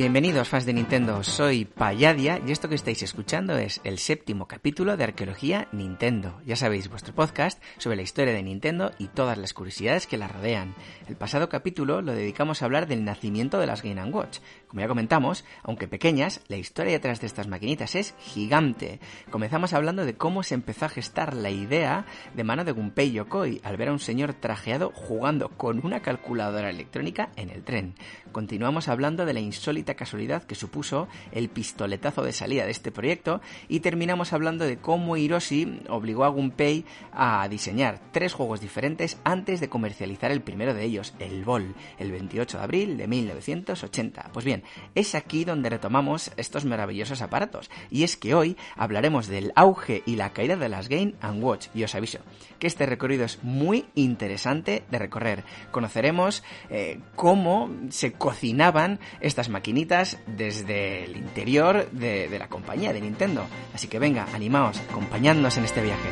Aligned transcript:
Bienvenidos 0.00 0.48
fans 0.48 0.64
de 0.64 0.72
Nintendo, 0.72 1.22
soy 1.22 1.66
Payadia 1.66 2.40
y 2.46 2.52
esto 2.52 2.70
que 2.70 2.74
estáis 2.74 3.02
escuchando 3.02 3.58
es 3.58 3.82
el 3.84 3.98
séptimo 3.98 4.48
capítulo 4.48 4.96
de 4.96 5.04
Arqueología 5.04 5.68
Nintendo. 5.72 6.40
Ya 6.46 6.56
sabéis, 6.56 6.88
vuestro 6.88 7.14
podcast 7.14 7.62
sobre 7.76 7.96
la 7.96 8.02
historia 8.02 8.32
de 8.32 8.42
Nintendo 8.42 8.92
y 8.96 9.08
todas 9.08 9.36
las 9.36 9.52
curiosidades 9.52 10.06
que 10.06 10.16
la 10.16 10.26
rodean. 10.26 10.74
El 11.06 11.16
pasado 11.16 11.50
capítulo 11.50 12.00
lo 12.00 12.14
dedicamos 12.14 12.62
a 12.62 12.64
hablar 12.64 12.86
del 12.86 13.04
nacimiento 13.04 13.58
de 13.58 13.66
las 13.66 13.82
Game 13.82 14.02
Watch. 14.04 14.38
Como 14.68 14.80
ya 14.80 14.88
comentamos, 14.88 15.44
aunque 15.62 15.86
pequeñas, 15.86 16.40
la 16.48 16.56
historia 16.56 16.92
detrás 16.92 17.20
de 17.20 17.26
estas 17.26 17.48
maquinitas 17.48 17.94
es 17.94 18.14
gigante. 18.20 19.00
Comenzamos 19.30 19.74
hablando 19.74 20.06
de 20.06 20.14
cómo 20.14 20.42
se 20.42 20.54
empezó 20.54 20.86
a 20.86 20.88
gestar 20.88 21.34
la 21.34 21.50
idea 21.50 22.06
de 22.34 22.44
mano 22.44 22.64
de 22.64 22.72
Gunpei 22.72 23.12
Yokoi 23.12 23.60
al 23.64 23.76
ver 23.76 23.90
a 23.90 23.92
un 23.92 23.98
señor 23.98 24.32
trajeado 24.32 24.92
jugando 24.94 25.50
con 25.50 25.84
una 25.84 26.00
calculadora 26.00 26.70
electrónica 26.70 27.32
en 27.36 27.50
el 27.50 27.64
tren. 27.64 27.96
Continuamos 28.32 28.88
hablando 28.88 29.26
de 29.26 29.34
la 29.34 29.40
insólita 29.40 29.90
casualidad 30.00 30.44
que 30.44 30.54
supuso 30.54 31.08
el 31.30 31.50
pistoletazo 31.50 32.22
de 32.22 32.32
salida 32.32 32.64
de 32.64 32.70
este 32.70 32.90
proyecto 32.90 33.42
y 33.68 33.80
terminamos 33.80 34.32
hablando 34.32 34.64
de 34.64 34.78
cómo 34.78 35.18
Hiroshi 35.18 35.82
obligó 35.90 36.24
a 36.24 36.28
Gunpei 36.28 36.86
a 37.12 37.46
diseñar 37.50 38.00
tres 38.10 38.32
juegos 38.32 38.62
diferentes 38.62 39.18
antes 39.24 39.60
de 39.60 39.68
comercializar 39.68 40.30
el 40.30 40.40
primero 40.40 40.72
de 40.72 40.84
ellos, 40.84 41.12
el 41.18 41.44
Ball, 41.44 41.74
el 41.98 42.12
28 42.12 42.56
de 42.56 42.64
abril 42.64 42.96
de 42.96 43.08
1980. 43.08 44.30
Pues 44.32 44.46
bien, 44.46 44.62
es 44.94 45.14
aquí 45.14 45.44
donde 45.44 45.68
retomamos 45.68 46.32
estos 46.38 46.64
maravillosos 46.64 47.20
aparatos 47.20 47.70
y 47.90 48.04
es 48.04 48.16
que 48.16 48.34
hoy 48.34 48.56
hablaremos 48.76 49.26
del 49.26 49.52
auge 49.54 50.02
y 50.06 50.16
la 50.16 50.32
caída 50.32 50.56
de 50.56 50.70
las 50.70 50.88
Game 50.88 51.12
Watch 51.42 51.66
y 51.74 51.84
os 51.84 51.94
aviso 51.94 52.20
que 52.58 52.66
este 52.66 52.86
recorrido 52.86 53.26
es 53.26 53.44
muy 53.44 53.84
interesante 53.94 54.82
de 54.90 54.98
recorrer. 54.98 55.44
Conoceremos 55.70 56.42
eh, 56.70 57.00
cómo 57.16 57.70
se 57.90 58.12
cocinaban 58.12 58.98
estas 59.20 59.50
maquinitas 59.50 59.79
desde 60.26 61.04
el 61.04 61.16
interior 61.16 61.90
de, 61.90 62.28
de 62.28 62.38
la 62.38 62.48
compañía 62.48 62.92
de 62.92 63.00
Nintendo. 63.00 63.46
Así 63.74 63.88
que 63.88 63.98
venga, 63.98 64.26
animaos, 64.34 64.80
acompañadnos 64.90 65.56
en 65.56 65.64
este 65.64 65.82
viaje. 65.82 66.08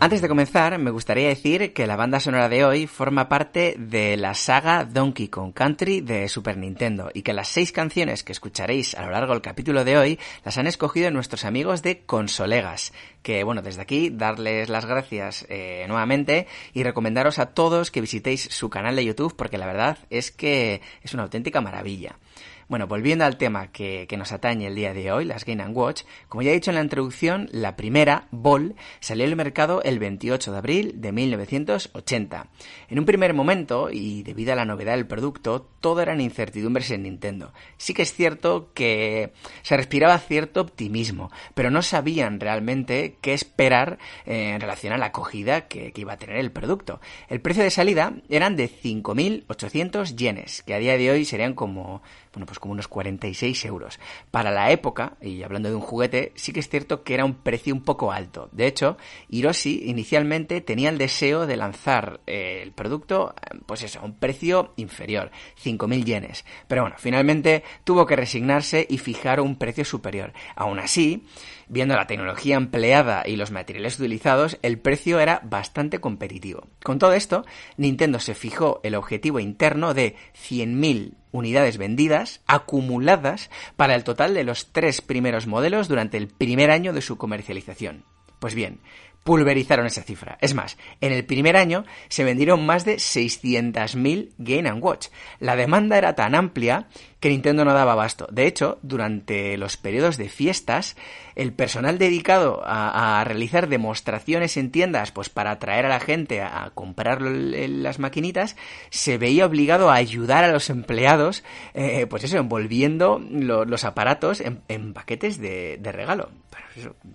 Antes 0.00 0.22
de 0.22 0.28
comenzar, 0.28 0.78
me 0.78 0.92
gustaría 0.92 1.26
decir 1.26 1.72
que 1.72 1.88
la 1.88 1.96
banda 1.96 2.20
sonora 2.20 2.48
de 2.48 2.64
hoy 2.64 2.86
forma 2.86 3.28
parte 3.28 3.74
de 3.76 4.16
la 4.16 4.32
saga 4.34 4.84
Donkey 4.84 5.26
Kong 5.26 5.52
Country 5.52 6.02
de 6.02 6.28
Super 6.28 6.56
Nintendo 6.56 7.10
y 7.12 7.22
que 7.22 7.32
las 7.32 7.48
seis 7.48 7.72
canciones 7.72 8.22
que 8.22 8.30
escucharéis 8.30 8.94
a 8.94 9.04
lo 9.04 9.10
largo 9.10 9.32
del 9.32 9.42
capítulo 9.42 9.84
de 9.84 9.98
hoy 9.98 10.20
las 10.44 10.56
han 10.56 10.68
escogido 10.68 11.10
nuestros 11.10 11.44
amigos 11.44 11.82
de 11.82 12.04
Consolegas. 12.06 12.92
Que 13.22 13.42
bueno, 13.42 13.60
desde 13.60 13.82
aquí 13.82 14.10
darles 14.10 14.68
las 14.68 14.86
gracias 14.86 15.44
eh, 15.48 15.84
nuevamente 15.88 16.46
y 16.74 16.84
recomendaros 16.84 17.40
a 17.40 17.46
todos 17.46 17.90
que 17.90 18.00
visitéis 18.00 18.42
su 18.42 18.70
canal 18.70 18.94
de 18.94 19.04
YouTube 19.04 19.34
porque 19.34 19.58
la 19.58 19.66
verdad 19.66 19.98
es 20.10 20.30
que 20.30 20.80
es 21.02 21.12
una 21.12 21.24
auténtica 21.24 21.60
maravilla. 21.60 22.18
Bueno, 22.68 22.86
volviendo 22.86 23.24
al 23.24 23.38
tema 23.38 23.72
que, 23.72 24.06
nos 24.18 24.30
atañe 24.30 24.66
el 24.66 24.74
día 24.74 24.92
de 24.92 25.10
hoy, 25.10 25.24
las 25.24 25.46
Game 25.46 25.66
Watch, 25.68 26.02
como 26.28 26.42
ya 26.42 26.50
he 26.50 26.54
dicho 26.54 26.70
en 26.70 26.74
la 26.74 26.82
introducción, 26.82 27.48
la 27.50 27.76
primera, 27.76 28.28
Ball, 28.30 28.74
salió 29.00 29.24
al 29.24 29.36
mercado 29.36 29.82
el 29.82 29.98
28 29.98 30.52
de 30.52 30.58
abril 30.58 30.92
de 30.96 31.12
1980. 31.12 32.50
En 32.90 32.98
un 32.98 33.06
primer 33.06 33.32
momento, 33.32 33.88
y 33.90 34.22
debido 34.22 34.52
a 34.52 34.56
la 34.56 34.66
novedad 34.66 34.96
del 34.96 35.06
producto, 35.06 35.66
todo 35.80 36.02
eran 36.02 36.20
incertidumbres 36.20 36.90
en 36.90 37.04
Nintendo. 37.04 37.54
Sí 37.78 37.94
que 37.94 38.02
es 38.02 38.12
cierto 38.12 38.70
que 38.74 39.32
se 39.62 39.74
respiraba 39.74 40.18
cierto 40.18 40.60
optimismo, 40.60 41.30
pero 41.54 41.70
no 41.70 41.80
sabían 41.80 42.38
realmente 42.38 43.16
qué 43.22 43.32
esperar 43.32 43.98
eh, 44.26 44.50
en 44.50 44.60
relación 44.60 44.92
a 44.92 44.98
la 44.98 45.06
acogida 45.06 45.68
que, 45.68 45.92
que 45.92 46.02
iba 46.02 46.12
a 46.12 46.18
tener 46.18 46.36
el 46.36 46.52
producto. 46.52 47.00
El 47.30 47.40
precio 47.40 47.62
de 47.62 47.70
salida 47.70 48.12
eran 48.28 48.56
de 48.56 48.68
5.800 48.68 50.16
yenes, 50.16 50.62
que 50.64 50.74
a 50.74 50.78
día 50.78 50.98
de 50.98 51.10
hoy 51.10 51.24
serían 51.24 51.54
como 51.54 52.02
bueno, 52.38 52.46
pues 52.46 52.57
como 52.58 52.72
unos 52.72 52.88
46 52.88 53.64
euros. 53.64 53.98
Para 54.30 54.50
la 54.50 54.70
época, 54.70 55.16
y 55.20 55.42
hablando 55.42 55.68
de 55.68 55.74
un 55.74 55.80
juguete, 55.80 56.32
sí 56.34 56.52
que 56.52 56.60
es 56.60 56.68
cierto 56.68 57.02
que 57.02 57.14
era 57.14 57.24
un 57.24 57.34
precio 57.34 57.74
un 57.74 57.82
poco 57.82 58.12
alto. 58.12 58.48
De 58.52 58.66
hecho, 58.66 58.96
Hiroshi 59.28 59.82
inicialmente 59.86 60.60
tenía 60.60 60.90
el 60.90 60.98
deseo 60.98 61.46
de 61.46 61.56
lanzar 61.56 62.20
eh, 62.26 62.60
el 62.62 62.72
producto, 62.72 63.34
pues 63.66 63.82
eso, 63.82 64.00
a 64.00 64.04
un 64.04 64.14
precio 64.14 64.72
inferior, 64.76 65.30
5.000 65.62 66.04
yenes. 66.04 66.44
Pero 66.66 66.82
bueno, 66.82 66.96
finalmente 66.98 67.62
tuvo 67.84 68.06
que 68.06 68.16
resignarse 68.16 68.86
y 68.88 68.98
fijar 68.98 69.40
un 69.40 69.56
precio 69.56 69.84
superior. 69.84 70.32
Aún 70.56 70.78
así, 70.78 71.26
viendo 71.68 71.96
la 71.96 72.06
tecnología 72.06 72.56
empleada 72.56 73.22
y 73.26 73.36
los 73.36 73.50
materiales 73.50 73.98
utilizados, 73.98 74.58
el 74.62 74.78
precio 74.78 75.20
era 75.20 75.40
bastante 75.44 76.00
competitivo. 76.00 76.66
Con 76.82 76.98
todo 76.98 77.12
esto, 77.12 77.44
Nintendo 77.76 78.20
se 78.20 78.34
fijó 78.34 78.80
el 78.82 78.94
objetivo 78.94 79.40
interno 79.40 79.94
de 79.94 80.16
100.000 80.34 81.14
unidades 81.30 81.78
vendidas 81.78 82.40
acumuladas 82.46 83.50
para 83.76 83.94
el 83.94 84.04
total 84.04 84.34
de 84.34 84.44
los 84.44 84.72
tres 84.72 85.00
primeros 85.00 85.46
modelos 85.46 85.88
durante 85.88 86.16
el 86.16 86.28
primer 86.28 86.70
año 86.70 86.92
de 86.92 87.02
su 87.02 87.16
comercialización. 87.16 88.04
Pues 88.38 88.54
bien, 88.54 88.80
pulverizaron 89.28 89.84
esa 89.84 90.04
cifra. 90.04 90.38
Es 90.40 90.54
más, 90.54 90.78
en 91.02 91.12
el 91.12 91.22
primer 91.26 91.58
año 91.58 91.84
se 92.08 92.24
vendieron 92.24 92.64
más 92.64 92.86
de 92.86 92.94
600.000 92.94 94.30
Game 94.38 94.72
Watch. 94.72 95.08
La 95.38 95.54
demanda 95.54 95.98
era 95.98 96.14
tan 96.14 96.34
amplia 96.34 96.86
que 97.20 97.28
Nintendo 97.28 97.66
no 97.66 97.74
daba 97.74 97.92
abasto. 97.92 98.26
De 98.30 98.46
hecho, 98.46 98.78
durante 98.80 99.58
los 99.58 99.76
periodos 99.76 100.16
de 100.16 100.30
fiestas, 100.30 100.96
el 101.36 101.52
personal 101.52 101.98
dedicado 101.98 102.62
a, 102.64 103.22
realizar 103.22 103.68
demostraciones 103.68 104.56
en 104.56 104.70
tiendas, 104.70 105.12
pues 105.12 105.28
para 105.28 105.50
atraer 105.50 105.84
a 105.84 105.90
la 105.90 106.00
gente 106.00 106.40
a, 106.40 106.70
comprar 106.74 107.20
las 107.20 107.98
maquinitas, 107.98 108.56
se 108.88 109.18
veía 109.18 109.44
obligado 109.44 109.90
a 109.90 109.96
ayudar 109.96 110.44
a 110.44 110.52
los 110.52 110.70
empleados, 110.70 111.44
eh, 111.74 112.06
pues 112.08 112.24
eso, 112.24 112.38
envolviendo 112.38 113.22
lo, 113.30 113.66
los 113.66 113.84
aparatos 113.84 114.40
en, 114.40 114.94
paquetes 114.94 115.38
de 115.38 115.92
regalo. 115.92 116.30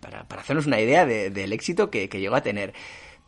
Para, 0.01 0.25
hacernos 0.41 0.65
una 0.65 0.79
idea 0.79 1.05
de, 1.05 1.29
del 1.29 1.53
éxito 1.53 1.89
que, 1.89 2.07
llegó 2.07 2.35
a 2.35 2.43
tener. 2.43 2.73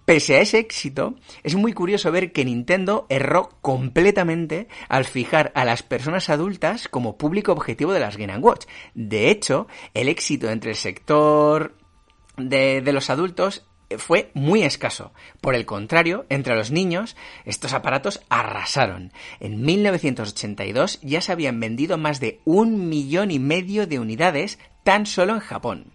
Pese 0.05 0.35
a 0.35 0.41
ese 0.41 0.59
éxito, 0.59 1.15
es 1.43 1.55
muy 1.55 1.73
curioso 1.73 2.11
ver 2.11 2.31
que 2.31 2.45
Nintendo 2.45 3.07
erró 3.09 3.57
completamente 3.61 4.67
al 4.87 5.05
fijar 5.05 5.51
a 5.55 5.65
las 5.65 5.81
personas 5.81 6.29
adultas 6.29 6.87
como 6.87 7.17
público 7.17 7.51
objetivo 7.51 7.91
de 7.91 8.01
las 8.01 8.17
Game 8.17 8.37
Watch. 8.37 8.67
De 8.93 9.31
hecho, 9.31 9.67
el 9.95 10.07
éxito 10.07 10.51
entre 10.51 10.71
el 10.71 10.77
sector 10.77 11.75
de 12.37 12.91
los 12.93 13.09
adultos 13.09 13.65
fue 13.97 14.31
muy 14.33 14.63
escaso. 14.63 15.13
Por 15.41 15.55
el 15.55 15.65
contrario, 15.65 16.25
entre 16.29 16.55
los 16.55 16.71
niños, 16.71 17.15
estos 17.45 17.73
aparatos 17.73 18.21
arrasaron. 18.29 19.11
En 19.39 19.61
1982 19.61 20.99
ya 21.01 21.21
se 21.21 21.31
habían 21.31 21.59
vendido 21.59 21.97
más 21.97 22.19
de 22.19 22.41
un 22.45 22.89
millón 22.89 23.31
y 23.31 23.39
medio 23.39 23.87
de 23.87 23.99
unidades 23.99 24.59
tan 24.83 25.05
solo 25.05 25.33
en 25.33 25.39
Japón. 25.39 25.94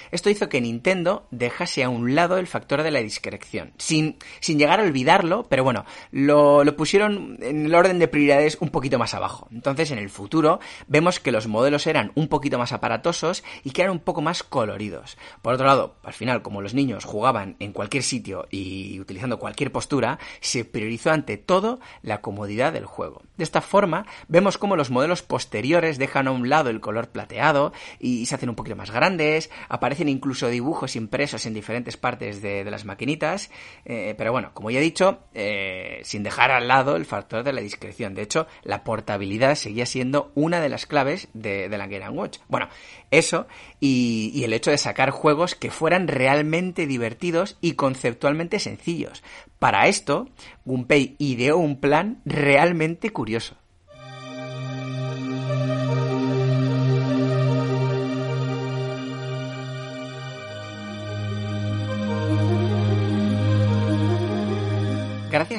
Esto 0.11 0.29
hizo 0.29 0.49
que 0.49 0.61
Nintendo 0.61 1.27
dejase 1.31 1.83
a 1.83 1.89
un 1.89 2.15
lado 2.15 2.37
el 2.37 2.47
factor 2.47 2.83
de 2.83 2.91
la 2.91 2.99
discreción, 2.99 3.73
sin, 3.77 4.17
sin 4.39 4.59
llegar 4.59 4.79
a 4.79 4.83
olvidarlo, 4.83 5.43
pero 5.49 5.63
bueno, 5.63 5.85
lo, 6.11 6.63
lo 6.63 6.75
pusieron 6.75 7.37
en 7.41 7.65
el 7.65 7.75
orden 7.75 7.99
de 7.99 8.07
prioridades 8.07 8.57
un 8.59 8.69
poquito 8.69 8.99
más 8.99 9.13
abajo. 9.13 9.47
Entonces, 9.51 9.91
en 9.91 9.97
el 9.97 10.09
futuro, 10.09 10.59
vemos 10.87 11.19
que 11.19 11.31
los 11.31 11.47
modelos 11.47 11.87
eran 11.87 12.11
un 12.15 12.27
poquito 12.27 12.57
más 12.57 12.71
aparatosos 12.71 13.43
y 13.63 13.71
que 13.71 13.81
eran 13.81 13.93
un 13.93 13.99
poco 13.99 14.21
más 14.21 14.43
coloridos. 14.43 15.17
Por 15.41 15.53
otro 15.53 15.65
lado, 15.65 15.95
al 16.03 16.13
final, 16.13 16.41
como 16.41 16.61
los 16.61 16.73
niños 16.73 17.05
jugaban 17.05 17.55
en 17.59 17.73
cualquier 17.73 18.03
sitio 18.03 18.47
y 18.51 18.99
utilizando 18.99 19.39
cualquier 19.39 19.71
postura, 19.71 20.19
se 20.39 20.65
priorizó 20.65 21.11
ante 21.11 21.37
todo 21.37 21.79
la 22.01 22.21
comodidad 22.21 22.73
del 22.73 22.85
juego. 22.85 23.21
De 23.37 23.43
esta 23.43 23.61
forma, 23.61 24.05
vemos 24.27 24.57
cómo 24.57 24.75
los 24.75 24.91
modelos 24.91 25.21
posteriores 25.21 25.97
dejan 25.97 26.27
a 26.27 26.31
un 26.31 26.49
lado 26.49 26.69
el 26.69 26.81
color 26.81 27.09
plateado 27.09 27.73
y 27.99 28.25
se 28.25 28.35
hacen 28.35 28.49
un 28.49 28.55
poquito 28.55 28.75
más 28.75 28.91
grandes, 28.91 29.49
aparecen 29.69 30.00
incluso 30.09 30.47
dibujos 30.47 30.95
impresos 30.95 31.45
en 31.45 31.53
diferentes 31.53 31.97
partes 31.97 32.41
de, 32.41 32.63
las 32.63 32.85
maquinitas, 32.85 33.51
eh, 33.85 34.15
pero 34.17 34.31
bueno, 34.31 34.51
como 34.53 34.71
ya 34.71 34.79
he 34.79 34.83
dicho, 34.83 35.19
eh, 35.33 36.01
sin 36.03 36.23
dejar 36.23 36.51
al 36.51 36.67
lado 36.67 36.95
el 36.95 37.05
factor 37.05 37.43
de 37.43 37.53
la 37.53 37.61
discreción. 37.61 38.13
De 38.13 38.21
hecho, 38.21 38.47
la 38.63 38.83
portabilidad 38.83 39.55
seguía 39.55 39.85
siendo 39.85 40.31
una 40.35 40.61
de 40.61 40.69
las 40.69 40.85
claves 40.85 41.27
de, 41.33 41.69
la 41.69 41.87
Game 41.87 42.09
Watch. 42.09 42.39
Bueno, 42.47 42.69
eso 43.09 43.47
y, 43.79 44.31
y 44.33 44.43
el 44.43 44.53
hecho 44.53 44.71
de 44.71 44.77
sacar 44.77 45.11
juegos 45.11 45.55
que 45.55 45.71
fueran 45.71 46.07
realmente 46.07 46.87
divertidos 46.87 47.57
y 47.61 47.73
conceptualmente 47.73 48.59
sencillos. 48.59 49.23
Para 49.59 49.87
esto, 49.87 50.27
Gunpei 50.65 51.15
ideó 51.19 51.57
un 51.57 51.79
plan 51.79 52.21
realmente 52.25 53.11
curioso. 53.11 53.60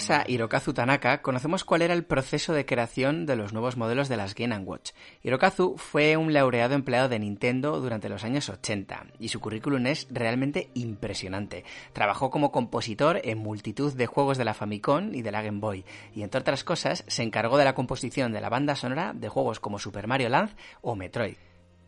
Gracias 0.02 0.26
a 0.26 0.28
Hirokazu 0.28 0.72
Tanaka 0.72 1.22
conocemos 1.22 1.62
cuál 1.62 1.82
era 1.82 1.94
el 1.94 2.02
proceso 2.02 2.52
de 2.52 2.66
creación 2.66 3.24
de 3.24 3.36
los 3.36 3.52
nuevos 3.52 3.76
modelos 3.76 4.08
de 4.08 4.16
las 4.16 4.34
Game 4.34 4.58
Watch. 4.58 4.90
Hirokazu 5.22 5.76
fue 5.76 6.16
un 6.16 6.32
laureado 6.32 6.74
empleado 6.74 7.08
de 7.08 7.20
Nintendo 7.20 7.80
durante 7.80 8.08
los 8.08 8.24
años 8.24 8.48
80 8.48 9.06
y 9.20 9.28
su 9.28 9.38
currículum 9.38 9.86
es 9.86 10.08
realmente 10.10 10.70
impresionante. 10.74 11.62
Trabajó 11.92 12.30
como 12.30 12.50
compositor 12.50 13.20
en 13.22 13.38
multitud 13.38 13.92
de 13.92 14.06
juegos 14.06 14.38
de 14.38 14.44
la 14.44 14.54
Famicom 14.54 15.14
y 15.14 15.22
de 15.22 15.30
la 15.30 15.42
Game 15.42 15.60
Boy 15.60 15.84
y 16.16 16.24
entre 16.24 16.40
otras 16.40 16.64
cosas 16.64 17.04
se 17.06 17.22
encargó 17.22 17.56
de 17.56 17.64
la 17.64 17.76
composición 17.76 18.32
de 18.32 18.40
la 18.40 18.48
banda 18.48 18.74
sonora 18.74 19.12
de 19.14 19.28
juegos 19.28 19.60
como 19.60 19.78
Super 19.78 20.08
Mario 20.08 20.30
Land 20.30 20.56
o 20.80 20.96
Metroid. 20.96 21.36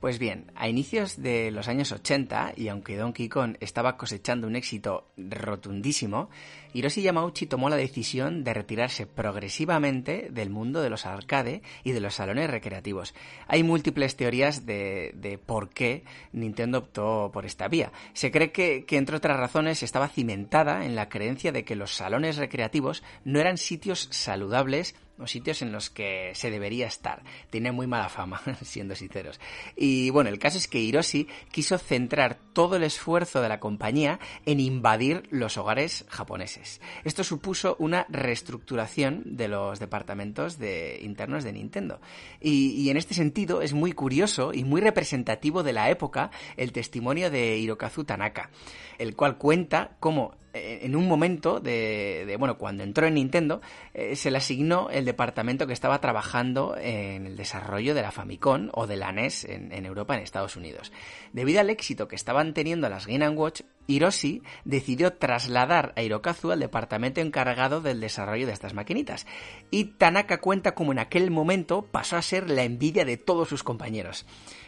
Pues 0.05 0.19
bien, 0.19 0.53
a 0.55 0.69
inicios 0.69 1.23
de 1.23 1.51
los 1.51 1.67
años 1.67 1.91
80, 1.91 2.53
y 2.59 2.69
aunque 2.69 2.99
Donkey 2.99 3.31
Kong 3.31 3.57
estaba 3.61 3.97
cosechando 3.97 4.47
un 4.47 4.55
éxito 4.55 5.07
rotundísimo, 5.17 6.29
Hiroshi 6.75 7.01
Yamauchi 7.01 7.47
tomó 7.47 7.71
la 7.71 7.77
decisión 7.77 8.45
de 8.45 8.53
retirarse 8.53 9.07
progresivamente 9.07 10.29
del 10.31 10.51
mundo 10.51 10.83
de 10.83 10.91
los 10.91 11.07
arcade 11.07 11.63
y 11.85 11.93
de 11.93 12.01
los 12.01 12.17
salones 12.17 12.51
recreativos. 12.51 13.15
Hay 13.47 13.63
múltiples 13.63 14.15
teorías 14.15 14.67
de, 14.67 15.41
por 15.47 15.71
qué 15.71 16.05
Nintendo 16.33 16.81
optó 16.81 17.31
por 17.33 17.47
esta 17.47 17.69
vía. 17.69 17.91
Se 18.13 18.31
cree 18.31 18.53
que, 18.53 18.85
que, 18.85 18.99
entre 18.99 19.17
otras 19.17 19.39
razones, 19.39 19.83
estaba 19.83 20.09
cimentada 20.09 20.85
en 20.85 20.97
la 20.97 21.09
creencia 21.09 21.51
de 21.51 21.65
que 21.65 21.77
los 21.77 21.95
salones 21.95 22.37
recreativos 22.37 23.03
no 23.25 23.41
eran 23.41 23.57
sitios 23.57 24.09
saludables 24.11 24.95
o 25.19 25.27
sitios 25.27 25.63
en 25.63 25.73
los 25.73 25.91
que 25.91 26.33
se 26.35 26.51
debería 26.51 26.87
estar. 26.87 27.23
Tiene 27.51 27.73
muy 27.73 27.87
mala 27.87 28.09
fama, 28.09 28.41
siendo 28.63 28.95
sinceros. 28.95 29.41
Y 29.77 30.11
bueno, 30.11 30.31
el 30.31 30.39
caso 30.39 30.59
es 30.59 30.69
que 30.69 30.81
Hiroshi 30.81 31.29
quiso 31.51 31.79
centrar 31.79 32.39
todo 32.53 32.77
el 32.77 32.85
esfuerzo 32.85 33.41
de 33.41 33.49
la 33.49 33.61
compañía 33.61 34.19
en 34.47 34.61
invadir 34.61 35.25
los 35.31 35.57
hogares 35.57 36.05
japoneses. 36.09 36.81
Esto 37.05 37.25
supuso 37.25 37.77
una 37.79 38.07
reestructuración 38.09 39.23
de 39.25 39.49
los 39.49 39.79
departamentos 39.79 40.59
de, 40.59 41.01
internos 41.03 41.45
de 41.45 41.53
Nintendo. 41.53 42.01
Y 42.41 42.89
en 42.91 42.97
este 42.97 43.15
sentido 43.15 43.63
es 43.63 43.73
muy 43.73 43.93
curioso 43.93 44.53
y 44.53 44.65
muy 44.65 44.81
representativo 44.81 45.63
de 45.63 45.73
la 45.73 45.91
época 45.91 46.31
el 46.57 46.73
testimonio 46.73 47.31
de 47.31 47.59
Hirokazu 47.59 48.05
Tanaka, 48.05 48.51
el 48.99 49.15
cual 49.17 49.39
cuenta 49.39 49.97
cómo 50.01 50.37
en 50.55 50.95
un 50.95 51.09
momento 51.09 51.61
de, 51.61 52.37
bueno, 52.39 52.57
cuando 52.57 52.85
entró 52.85 53.07
en 53.07 53.15
Nintendo, 53.15 53.61
eh, 53.93 54.17
se 54.17 54.31
le 54.31 54.39
asignó 54.39 54.89
el 54.91 55.05
departamento 55.05 55.67
que 55.67 55.73
estaba 55.73 56.01
trabajando 56.01 56.77
en 56.77 57.27
el 57.27 57.37
desarrollo 57.37 57.95
de 57.95 58.03
la 58.03 58.13
Famicom 58.13 58.69
o 58.73 58.87
de 58.87 58.97
la 58.97 59.13
NES 59.13 59.45
en, 59.45 59.85
Europa, 59.85 60.15
en 60.15 60.23
Estados 60.23 60.57
Unidos. 60.57 60.93
Debido 61.33 61.61
al 61.61 61.71
éxito 61.71 62.09
que 62.09 62.17
estaban 62.17 62.55
teniendo 62.55 62.89
las 62.89 63.07
Game 63.07 63.29
Watch, 63.31 63.63
Hiroshi 63.87 64.43
decidió 64.65 65.15
trasladar 65.15 65.93
a 65.97 66.03
Hirokazu 66.03 66.53
al 66.53 66.61
departamento 66.61 67.21
encargado 67.21 67.81
del 67.81 68.01
desarrollo 68.01 68.47
de 68.47 68.53
estas 68.53 68.75
maquinitas. 68.75 69.27
Y 69.71 69.85
Tanaka 69.85 70.41
cuenta 70.41 70.75
como 70.75 70.93
en 70.93 71.01
aquel 71.01 71.31
momento 71.31 71.83
pasó 71.83 72.17
a 72.17 72.23
ser 72.23 72.49
la 72.49 72.63
envidia 72.63 73.05
de 73.05 73.17
todos 73.17 73.49
sus 73.49 73.63
compañeros. 73.63 74.25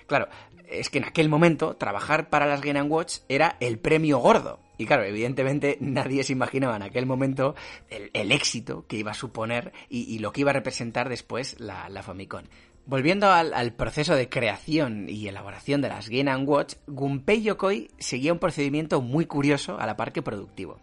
Claro, 0.07 0.29
es 0.69 0.91
que 0.91 0.99
en 0.99 1.05
aquel 1.05 1.29
momento 1.29 1.77
trabajar 1.77 2.29
para 2.29 2.47
las 2.47 2.61
Game 2.61 2.83
Watch 2.83 3.19
era 3.29 3.57
el 3.61 3.79
premio 3.79 4.19
gordo. 4.19 4.66
Y 4.79 4.87
claro, 4.87 5.05
evidentemente 5.05 5.79
nadie 5.81 6.25
se 6.25 6.33
imaginaba 6.33 6.77
en 6.77 6.83
aquel 6.83 7.07
momento 7.07 7.55
el, 7.89 8.33
éxito 8.33 8.87
que 8.87 8.97
iba 8.97 9.13
a 9.13 9.15
suponer 9.15 9.73
y, 9.89 10.19
lo 10.19 10.33
que 10.33 10.43
iba 10.43 10.51
a 10.51 10.55
representar 10.55 11.09
después 11.09 11.59
la, 11.59 12.03
Famicom. 12.03 12.45
Volviendo 12.85 13.33
al, 13.33 13.73
proceso 13.73 14.15
de 14.15 14.29
creación 14.29 15.09
y 15.09 15.27
elaboración 15.27 15.81
de 15.81 15.89
las 15.89 16.09
Game 16.09 16.35
Watch, 16.45 16.75
Gunpei 16.87 17.43
Yokoi 17.43 17.91
seguía 17.99 18.33
un 18.33 18.39
procedimiento 18.39 19.01
muy 19.01 19.27
curioso 19.27 19.81
a 19.81 19.87
la 19.87 19.97
par 19.97 20.13
que 20.13 20.23
productivo. 20.23 20.79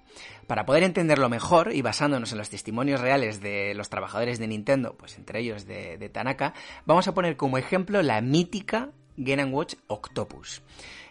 Para 0.47 0.65
poder 0.65 0.83
entenderlo 0.83 1.29
mejor 1.29 1.73
y 1.73 1.81
basándonos 1.81 2.33
en 2.33 2.39
los 2.39 2.49
testimonios 2.49 2.99
reales 2.99 3.39
de 3.39 3.73
los 3.73 3.89
trabajadores 3.89 4.37
de 4.37 4.47
Nintendo, 4.47 4.95
pues 4.97 5.17
entre 5.17 5.39
ellos 5.39 5.65
de 5.65 6.09
Tanaka, 6.11 6.53
vamos 6.85 7.07
a 7.07 7.13
poner 7.13 7.37
como 7.37 7.57
ejemplo 7.57 8.01
la 8.01 8.19
mítica 8.19 8.91
Game 9.17 9.45
Watch 9.45 9.75
Octopus. 9.87 10.61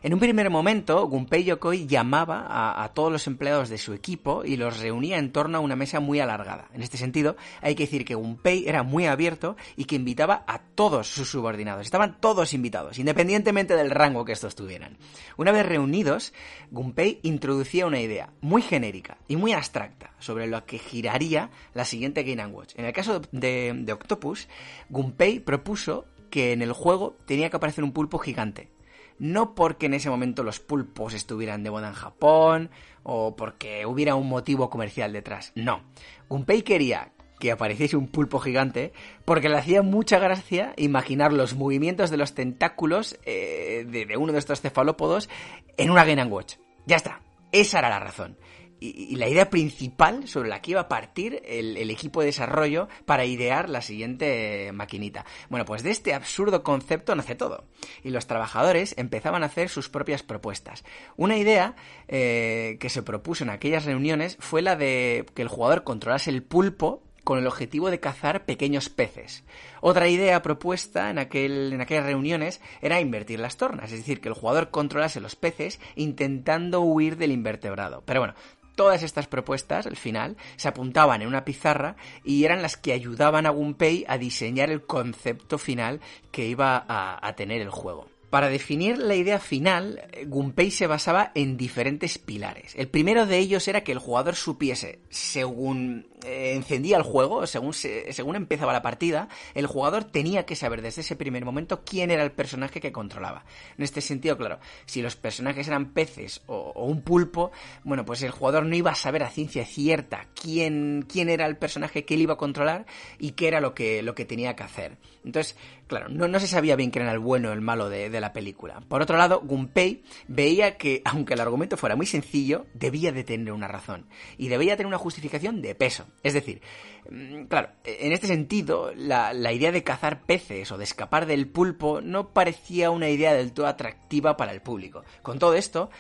En 0.05 0.13
un 0.13 0.19
primer 0.19 0.51
momento, 0.51 1.07
Gunpei 1.07 1.45
Yokoi 1.45 1.87
llamaba 1.87 2.45
a, 2.83 2.89
todos 2.89 3.13
los 3.13 3.29
empleados 3.29 3.69
de 3.69 3.79
su 3.79 3.93
equipo 3.93 4.45
y 4.45 4.57
los 4.57 4.81
reunía 4.81 5.19
en 5.19 5.31
torno 5.31 5.59
a 5.59 5.61
una 5.61 5.77
mesa 5.77 6.01
muy 6.01 6.19
alargada. 6.19 6.69
En 6.75 6.83
este 6.83 6.99
sentido, 6.99 7.37
hay 7.61 7.77
que 7.77 7.85
decir 7.85 8.05
que 8.05 8.17
Gunpei 8.17 8.65
era 8.67 8.83
muy 8.83 9.07
abierto 9.07 9.57
y 9.77 9.85
que 9.85 9.95
invitaba 9.95 10.43
a 10.49 10.59
todos 10.59 11.07
sus 11.07 11.31
subordinados. 11.31 11.87
Estaban 11.87 12.21
todos 12.21 12.53
invitados, 12.53 12.99
independientemente 12.99 13.77
del 13.77 13.93
rango 13.93 14.25
que 14.25 14.33
estos 14.33 14.57
tuvieran. 14.57 14.99
Una 15.37 15.53
vez 15.53 15.65
reunidos, 15.65 16.33
Gunpei 16.73 17.21
introducía 17.23 17.87
una 17.87 18.01
idea 18.01 18.33
muy 18.41 18.63
genérica 18.63 19.19
y 19.29 19.37
muy 19.37 19.53
abstracta 19.53 20.11
sobre 20.19 20.49
lo 20.49 20.67
que 20.67 20.79
giraría 20.79 21.51
la 21.75 21.85
siguiente 21.85 22.25
Game 22.25 22.45
Watch. 22.47 22.75
En 22.77 22.87
el 22.87 22.93
caso 22.93 23.23
de, 23.31 23.73
de 23.73 23.93
Octopus, 23.93 24.49
Gunpei 24.89 25.39
propuso 25.39 26.07
que 26.33 26.53
en 26.53 26.63
el 26.63 26.73
juego 26.73 27.15
tenía 27.27 27.51
que 27.51 27.57
aparecer 27.57 27.85
un 27.85 27.93
pulpo 27.93 28.19
gigante. 28.19 28.71
No 29.19 29.55
porque 29.55 29.87
en 29.87 29.95
ese 29.95 30.09
momento 30.09 30.43
los 30.43 30.61
pulpos 30.61 31.13
estuvieran 31.13 31.63
de 31.63 31.71
moda 31.71 31.89
en 31.89 31.95
Japón 31.95 32.71
o 33.03 33.37
porque 33.37 33.85
hubiera 33.85 34.15
un 34.15 34.31
motivo 34.31 34.71
comercial 34.71 35.13
detrás. 35.13 35.53
No. 35.55 35.83
Gunpei 36.31 36.63
quería 36.63 37.13
que 37.39 37.53
apareciese 37.53 37.99
un 37.99 38.09
pulpo 38.09 38.39
gigante 38.39 38.95
porque 39.27 39.51
le 39.51 39.59
hacía 39.59 39.83
mucha 39.83 40.19
gracia 40.19 40.73
imaginar 40.79 41.35
los 41.35 41.55
movimientos 41.55 42.09
de 42.09 42.17
los 42.17 42.35
tentáculos 42.35 43.19
eh, 43.27 43.85
de, 43.87 44.17
uno 44.17 44.33
de 44.33 44.39
estos 44.39 44.63
cefalópodos 44.63 45.29
en 45.77 45.91
una 45.91 46.07
Game 46.07 46.25
Watch. 46.25 46.55
Ya 46.87 46.97
está. 46.97 47.21
Esa 47.53 47.81
era 47.81 47.91
la 47.91 48.01
razón 48.01 48.39
y, 48.83 49.17
la 49.17 49.29
idea 49.29 49.49
principal 49.49 50.27
sobre 50.27 50.49
la 50.49 50.61
que 50.61 50.73
iba 50.73 50.81
a 50.81 50.89
partir 50.89 51.41
el, 51.47 51.91
equipo 51.91 52.21
de 52.21 52.27
desarrollo 52.27 52.89
para 53.05 53.25
idear 53.25 53.69
la 53.69 53.81
siguiente 53.81 54.71
maquinita. 54.73 55.25
Bueno, 55.49 55.65
pues 55.65 55.83
de 55.83 55.91
este 55.91 56.15
absurdo 56.15 56.63
concepto 56.63 57.15
nace 57.15 57.35
todo. 57.35 57.65
Y 58.03 58.11
los 58.11 58.27
trabajadores 58.27 58.95
empezaban 58.97 59.43
a 59.43 59.47
hacer 59.47 59.69
sus 59.69 59.89
propias 59.89 60.23
propuestas. 60.23 60.85
Una 61.17 61.37
idea 61.37 61.77
eh, 62.09 62.77
que 62.81 62.89
se 62.89 63.03
propuso 63.03 63.45
en 63.45 63.51
aquellas 63.51 63.85
reuniones 63.85 64.37
fue 64.41 64.63
la 64.63 64.77
de 64.77 65.27
que 65.35 65.43
el 65.43 65.49
jugador 65.49 65.85
controlase 65.85 66.31
el 66.31 66.43
pulpo 66.43 67.03
con 67.25 67.39
el 67.39 67.47
objetivo 67.47 67.91
de 67.91 68.01
cazar 68.01 68.45
pequeños 68.45 68.89
peces. 68.89 69.45
Otra 69.81 70.09
idea 70.09 70.43
propuesta 70.43 71.11
en, 71.11 71.19
aquel, 71.19 71.73
en 71.73 71.81
aquellas 71.81 72.07
reuniones 72.07 72.61
era 72.81 73.01
invertir 73.01 73.39
las 73.39 73.57
tornas, 73.57 73.93
es 73.93 73.99
decir, 73.99 74.21
que 74.21 74.29
el 74.29 74.35
jugador 74.35 74.71
controlase 74.71 75.21
los 75.21 75.37
peces 75.37 75.79
intentando 75.95 76.81
huir 76.81 77.17
del 77.17 77.31
invertebrado. 77.31 78.03
Pero 78.05 78.21
bueno, 78.21 78.35
Todas 78.75 79.03
estas 79.03 79.27
propuestas, 79.27 79.87
al 79.87 79.97
final, 79.97 80.37
se 80.57 80.69
apuntaban 80.69 81.23
en 81.23 81.29
una 81.29 81.45
pizarra 81.45 81.97
y 82.25 82.45
eran 82.45 82.63
las 82.63 82.77
que 82.77 82.93
ayudaban 82.93 83.47
a 83.47 83.51
Gunpei 83.51 84.05
a 84.09 84.17
diseñar 84.19 84.71
el 84.71 84.83
concepto 84.83 85.59
final 85.59 86.01
que 86.31 86.47
iba 86.47 86.85
a, 86.89 87.33
tener 87.35 87.61
el 87.61 87.71
juego. 87.71 88.12
Para 88.33 88.49
definir 88.49 88.97
la 88.97 89.15
idea 89.15 89.39
final, 89.39 90.01
Gunpei 90.27 90.71
se 90.71 90.87
basaba 90.87 91.33
en 91.35 91.59
diferentes 91.59 92.17
pilares. 92.17 92.75
El 92.77 92.89
primero 92.89 93.27
de 93.27 93.37
ellos 93.37 93.69
era 93.69 93.85
que 93.85 93.93
el 93.93 93.99
jugador 93.99 94.37
supiese, 94.37 95.01
según 95.11 96.07
eh, 96.25 96.55
encendía 96.55 96.97
el 96.97 97.03
juego, 97.03 97.47
según, 97.47 97.75
según 97.75 98.37
empezaba 98.37 98.73
la 98.73 98.81
partida, 98.81 99.29
el 99.55 99.67
jugador 99.67 100.05
tenía 100.05 100.47
que 100.47 100.57
saber 100.57 100.81
desde 100.81 101.03
ese 101.03 101.15
primer 101.15 101.45
momento 101.45 101.85
quién 101.85 102.11
era 102.11 102.23
el 102.23 102.33
personaje 102.33 102.81
que 102.81 102.91
controlaba. 102.91 103.45
En 103.77 103.85
este 103.85 104.01
sentido, 104.01 104.39
claro, 104.39 104.61
si 104.87 105.03
los 105.03 105.15
personajes 105.15 105.69
eran 105.69 105.93
peces 105.93 106.41
o, 106.47 106.73
un 106.87 107.03
pulpo, 107.03 107.53
bueno, 107.85 108.07
pues 108.07 108.23
el 108.23 108.31
jugador 108.31 108.65
no 108.65 108.75
iba 108.75 108.93
a 108.93 108.95
saber 108.95 109.25
a 109.25 109.29
ciencia 109.29 109.67
cierta 109.67 110.29
quién, 110.41 111.05
quién 111.07 111.29
era 111.29 111.45
el 111.45 111.59
personaje 111.59 112.07
que 112.07 112.15
él 112.15 112.23
iba 112.23 112.33
a 112.33 112.39
controlar 112.39 112.87
y 113.19 113.33
qué 113.33 113.49
era 113.49 113.61
lo 113.61 113.75
que, 113.75 114.03
lo 114.03 114.15
que 114.15 114.25
tenía 114.25 114.57
que 114.57 114.63
hacer. 114.63 114.97
Entonces, 115.25 115.57
claro, 115.93 116.09
no, 116.09 116.27
no 116.27 116.41
se 116.41 116.47
sabía 116.47 116.75
bien 116.75 116.91
quién 116.91 117.05
era 117.05 117.13
el 117.13 117.19
bueno 117.19 117.51
o 117.51 117.53
el 117.53 117.61
malo 117.61 117.91
de, 117.91 118.09
de 118.09 118.21
la 118.21 118.33
película. 118.33 118.81
Por 118.89 119.03
otro 119.03 119.19
lado, 119.19 119.43
Gunpei 119.45 120.03
veía 120.27 120.79
que, 120.79 121.03
aunque 121.05 121.35
el 121.35 121.41
argumento 121.41 121.77
fuera 121.77 121.97
muy 121.97 122.07
sencillo, 122.07 122.65
debía 122.73 123.13
de 123.13 123.25
tener 123.25 123.53
una 123.53 123.69
razón. 123.69 124.07
Y 124.39 124.49
debía 124.49 124.75
tener 124.75 124.87
una 124.87 124.97
justificación 124.97 125.61
de 125.61 125.75
peso. 125.75 126.07
Es 126.23 126.33
decir, 126.33 126.63
mm, 127.11 127.45
claro, 127.45 127.69
en 127.85 128.13
este 128.13 128.27
sentido, 128.27 128.93
la, 128.97 129.35
la 129.35 129.53
idea 129.53 129.71
de 129.71 129.85
cazar 129.85 130.23
peces 130.23 130.73
o 130.73 130.79
de 130.79 130.85
escapar 130.85 131.27
del 131.27 131.47
pulpo 131.47 132.01
no 132.01 132.31
parecía 132.33 132.91
una 132.91 133.11
idea 133.11 133.35
del 133.35 133.53
todo 133.53 133.67
atractiva 133.67 134.37
para 134.39 134.53
el 134.53 134.63
público. 134.63 135.05
Con 135.21 135.39
todo 135.39 135.55
esto, 135.55 135.91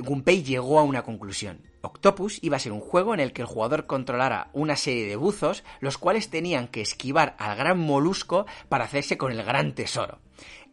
Gunpei 0.00 0.44
llegó 0.44 0.78
a 0.78 0.84
una 0.84 1.02
conclusión. 1.02 1.73
Octopus 1.84 2.38
iba 2.42 2.56
a 2.56 2.60
ser 2.60 2.72
un 2.72 2.80
juego 2.80 3.14
en 3.14 3.20
el 3.20 3.32
que 3.32 3.42
el 3.42 3.48
jugador 3.48 3.86
controlara 3.86 4.48
una 4.52 4.76
serie 4.76 5.06
de 5.06 5.16
buzos, 5.16 5.64
los 5.80 5.98
cuales 5.98 6.30
tenían 6.30 6.68
que 6.68 6.80
esquivar 6.80 7.36
al 7.38 7.56
gran 7.56 7.78
molusco 7.78 8.46
para 8.68 8.84
hacerse 8.84 9.18
con 9.18 9.32
el 9.32 9.42
gran 9.42 9.74
tesoro. 9.74 10.18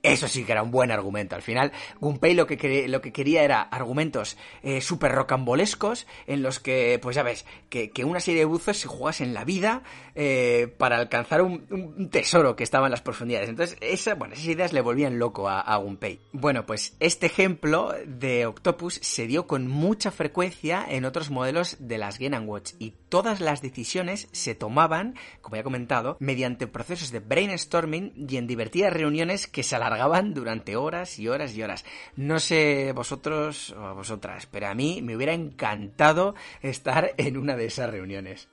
Eso 0.04 0.28
sí 0.28 0.44
que 0.44 0.52
era 0.52 0.64
un 0.64 0.72
buen 0.72 0.92
argumento. 0.92 1.36
Al 1.36 1.44
final, 1.44 1.72
Gunpei 2.00 2.34
lo 2.34 2.48
que, 2.48 2.88
lo 2.88 3.02
que 3.02 3.14
quería 3.14 3.44
era 3.44 3.62
argumentos 3.62 4.36
eh, 4.64 4.82
súper 4.82 5.12
rocambolescos 5.12 6.08
en 6.26 6.42
los 6.42 6.60
que, 6.60 6.98
pues 7.02 7.16
ya 7.16 7.24
ves, 7.24 7.46
que, 7.70 7.92
una 8.04 8.20
serie 8.20 8.40
de 8.40 8.46
buzos 8.46 8.78
se 8.78 8.88
jugasen 8.88 9.36
la 9.36 9.46
vida 9.46 9.84
eh, 10.16 10.74
para 10.80 10.98
alcanzar 10.98 11.44
un, 11.44 12.10
tesoro 12.10 12.56
que 12.56 12.64
estaba 12.64 12.88
en 12.88 12.92
las 12.92 13.02
profundidades. 13.02 13.48
Entonces, 13.48 13.78
esa, 13.80 14.16
bueno, 14.16 14.34
esas 14.34 14.48
ideas 14.48 14.74
le 14.74 14.82
volvían 14.82 15.20
loco 15.20 15.48
a, 15.48 15.62
a 15.62 15.78
Gunpei. 15.78 16.20
Bueno, 16.32 16.66
pues 16.66 16.96
este 17.00 17.28
ejemplo 17.28 17.94
de 18.08 18.48
Octopus 18.48 18.96
se 18.96 19.28
dio 19.28 19.46
con 19.46 19.68
mucha 19.68 20.10
frecuencia 20.10 20.84
en 20.90 21.06
otros 21.06 21.30
modelos 21.30 21.78
de 21.80 22.00
las 22.00 22.18
Game 22.18 22.40
Watch 22.40 22.72
y 22.80 22.96
todas 23.10 23.40
las 23.40 23.62
decisiones 23.62 24.30
se 24.32 24.56
tomaban, 24.56 25.16
como 25.42 25.58
ya 25.58 25.62
he 25.62 25.64
comentado, 25.64 26.18
mediante 26.20 26.66
procesos 26.66 27.12
de 27.12 27.20
brainstorming 27.20 28.14
y 28.28 28.38
en 28.38 28.48
divertidas 28.48 28.94
reuniones 28.94 29.46
que 29.46 29.62
se 29.62 29.76
alargaban 29.76 29.91
alargaban 29.92 30.34
durante 30.34 30.76
horas 30.76 31.20
y 31.20 31.28
horas 31.28 31.56
y 31.56 31.64
horas. 31.64 31.86
No 32.16 32.40
sé 32.40 32.94
vosotros 32.94 33.72
o 33.78 33.96
vosotras, 33.96 34.48
pero 34.50 34.68
a 34.68 34.74
mí 34.74 35.02
me 35.02 35.16
hubiera 35.16 35.34
encantado 35.34 36.36
estar 36.62 37.14
en 37.18 37.38
una 37.38 37.56
de 37.56 37.66
esas 37.66 37.90
reuniones. 37.90 38.48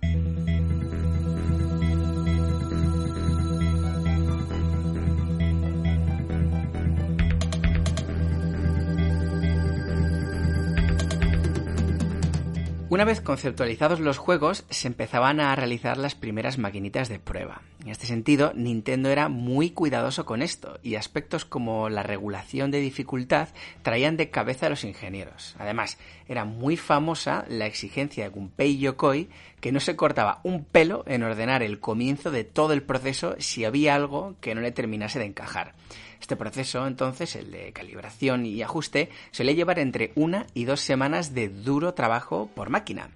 Una 12.90 13.04
vez 13.04 13.21
conceptualizados 13.21 14.00
los 14.00 14.16
juegos, 14.16 14.64
se 14.71 14.88
empezaban 14.88 15.40
a 15.40 15.54
realizar 15.54 15.99
las 15.99 16.14
primeras 16.14 16.57
maquinitas 16.57 17.11
de 17.11 17.18
prueba. 17.18 17.61
En 17.83 17.90
este 17.90 18.07
sentido, 18.07 18.52
Nintendo 18.54 19.11
era 19.11 19.28
muy 19.28 19.73
cuidadoso 19.73 20.25
con 20.25 20.40
esto, 20.40 20.78
y 20.83 20.95
aspectos 20.95 21.45
como 21.45 21.90
la 21.90 22.02
regulación 22.02 22.71
de 22.71 22.80
dificultad 22.80 23.49
traían 23.83 24.16
de 24.16 24.30
cabeza 24.30 24.66
a 24.66 24.71
los 24.71 24.85
ingenieros. 24.85 25.54
Además, 25.59 25.99
era 26.28 26.47
muy 26.47 26.78
famosa 26.78 27.45
la 27.50 27.66
exigencia 27.66 28.25
de 28.25 28.30
Gunpei 28.30 28.78
Yokoi, 28.78 29.28
que 29.61 29.73
no 29.73 29.81
se 29.81 29.97
cortaba 29.97 30.41
un 30.45 30.65
pelo 30.65 31.05
en 31.07 31.23
ordenar 31.23 31.62
el 31.62 31.81
comienzo 31.81 32.31
de 32.31 32.45
todo 32.45 32.73
el 32.73 32.83
proceso 32.83 33.37
si 33.38 33.65
había 33.65 33.95
algo 33.95 34.37
que 34.41 34.55
no 34.55 34.61
le 34.61 34.73
terminase 34.73 35.19
de 35.19 35.27
encajar. 35.27 35.75
Este 36.21 36.37
proceso, 36.37 36.87
entonces, 36.87 37.37
el 37.37 37.50
de 37.50 37.73
calibración 37.73 38.45
y 38.45 38.62
ajuste, 38.62 39.09
suele 39.31 39.55
llevar 39.55 39.79
entre 39.79 40.12
una 40.15 40.47
y 40.55 40.65
dos 40.65 40.81
semanas 40.81 41.35
de 41.35 41.49
duro 41.49 41.95
trabajo 41.95 42.50
por 42.55 42.71
máquina. 42.71 43.11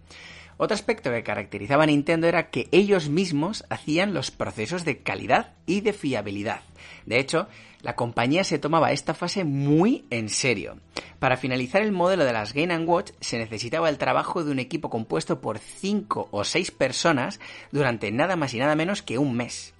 Otro 0.63 0.77
aspecto 0.77 1.11
que 1.11 1.25
caracterizaba 1.25 1.83
a 1.83 1.87
Nintendo 1.87 2.29
era 2.29 2.49
que 2.51 2.69
ellos 2.71 3.09
mismos 3.09 3.65
hacían 3.69 4.15
los 4.15 4.31
procesos 4.31 4.85
de 4.85 4.99
calidad 4.99 5.55
y 5.67 5.81
de 5.81 5.93
fiabilidad. 5.93 6.61
De 7.05 7.19
hecho, 7.19 7.49
la 7.81 7.97
compañía 7.97 8.45
se 8.45 8.61
tomaba 8.61 8.93
esta 8.93 9.13
fase 9.13 9.43
muy 9.43 10.05
en 10.11 10.29
serio. 10.29 10.77
Para 11.19 11.37
finalizar 11.37 11.83
el 11.83 11.91
modelo 11.91 12.25
de 12.25 12.33
las 12.33 12.53
Game 12.53 12.79
Watch 12.85 13.11
se 13.21 13.39
necesitaba 13.39 13.89
el 13.89 13.99
trabajo 13.99 14.45
de 14.45 14.53
un 14.53 14.61
equipo 14.61 14.89
compuesto 14.89 15.41
por 15.41 15.59
5 15.59 16.29
o 16.31 16.45
6 16.45 16.71
personas 16.71 17.41
durante 17.73 18.13
nada 18.13 18.37
más 18.37 18.55
y 18.55 18.61
nada 18.61 18.77
menos 18.77 19.03
que 19.03 19.19
un 19.19 19.37
mes. 19.37 19.72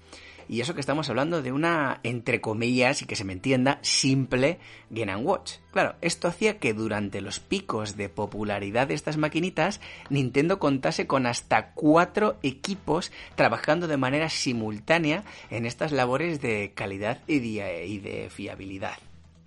Y 0.47 0.61
eso 0.61 0.73
que 0.73 0.79
estamos 0.79 1.09
hablando 1.09 1.41
de 1.41 1.51
una, 1.51 1.99
entre 2.03 2.41
comillas, 2.41 3.01
y 3.01 3.05
que 3.05 3.15
se 3.15 3.23
me 3.23 3.33
entienda, 3.33 3.79
simple 3.81 4.59
Game 4.89 5.15
Watch. 5.17 5.53
Claro, 5.71 5.95
esto 6.01 6.27
hacía 6.27 6.59
que 6.59 6.73
durante 6.73 7.21
los 7.21 7.39
picos 7.39 7.97
de 7.97 8.09
popularidad 8.09 8.87
de 8.87 8.93
estas 8.93 9.17
maquinitas, 9.17 9.81
Nintendo 10.09 10.59
contase 10.59 11.07
con 11.07 11.25
hasta 11.25 11.71
cuatro 11.73 12.37
equipos 12.43 13.11
trabajando 13.35 13.87
de 13.87 13.97
manera 13.97 14.29
simultánea 14.29 15.23
en 15.49 15.65
estas 15.65 15.91
labores 15.91 16.41
de 16.41 16.73
calidad 16.75 17.19
y 17.27 17.39
de 17.39 18.29
fiabilidad. 18.29 18.97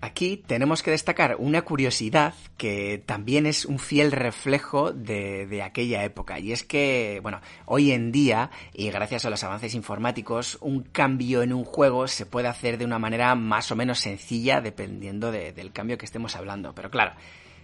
Aquí 0.00 0.36
tenemos 0.46 0.82
que 0.82 0.90
destacar 0.90 1.36
una 1.38 1.62
curiosidad 1.62 2.34
que 2.58 3.02
también 3.06 3.46
es 3.46 3.64
un 3.64 3.78
fiel 3.78 4.12
reflejo 4.12 4.92
de, 4.92 5.62
aquella 5.62 6.04
época 6.04 6.38
y 6.38 6.52
es 6.52 6.64
que, 6.64 7.18
bueno, 7.22 7.40
hoy 7.64 7.92
en 7.92 8.12
día 8.12 8.50
y 8.74 8.90
gracias 8.90 9.24
a 9.24 9.30
los 9.30 9.42
avances 9.42 9.74
informáticos, 9.74 10.58
un 10.60 10.82
cambio 10.82 11.42
en 11.42 11.54
un 11.54 11.64
juego 11.64 12.08
se 12.08 12.26
puede 12.26 12.46
hacer 12.46 12.76
de 12.76 12.84
una 12.84 12.98
manera 12.98 13.34
más 13.34 13.72
o 13.72 13.76
menos 13.76 13.98
sencilla 13.98 14.60
dependiendo 14.60 15.32
del 15.32 15.72
cambio 15.72 15.96
que 15.96 16.04
estemos 16.04 16.36
hablando. 16.36 16.74
Pero 16.74 16.90
claro, 16.90 17.12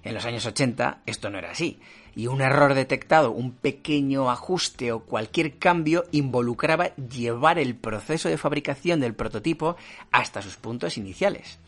en 0.02 0.14
los 0.14 0.24
años 0.24 0.46
80 0.46 1.02
esto 1.04 1.28
no 1.28 1.38
era 1.38 1.50
así 1.50 1.80
y 2.14 2.26
un 2.26 2.40
error 2.40 2.74
detectado, 2.74 3.30
un 3.30 3.52
pequeño 3.52 4.30
ajuste 4.30 4.92
o 4.92 5.00
cualquier 5.00 5.58
cambio 5.58 6.04
involucraba 6.12 6.94
llevar 6.96 7.58
el 7.58 7.74
proceso 7.74 8.28
de 8.28 8.38
fabricación 8.38 9.00
del 9.00 9.14
prototipo 9.14 9.76
hasta 10.10 10.42
sus 10.42 10.56
puntos 10.56 10.96
iniciales. 10.96 11.58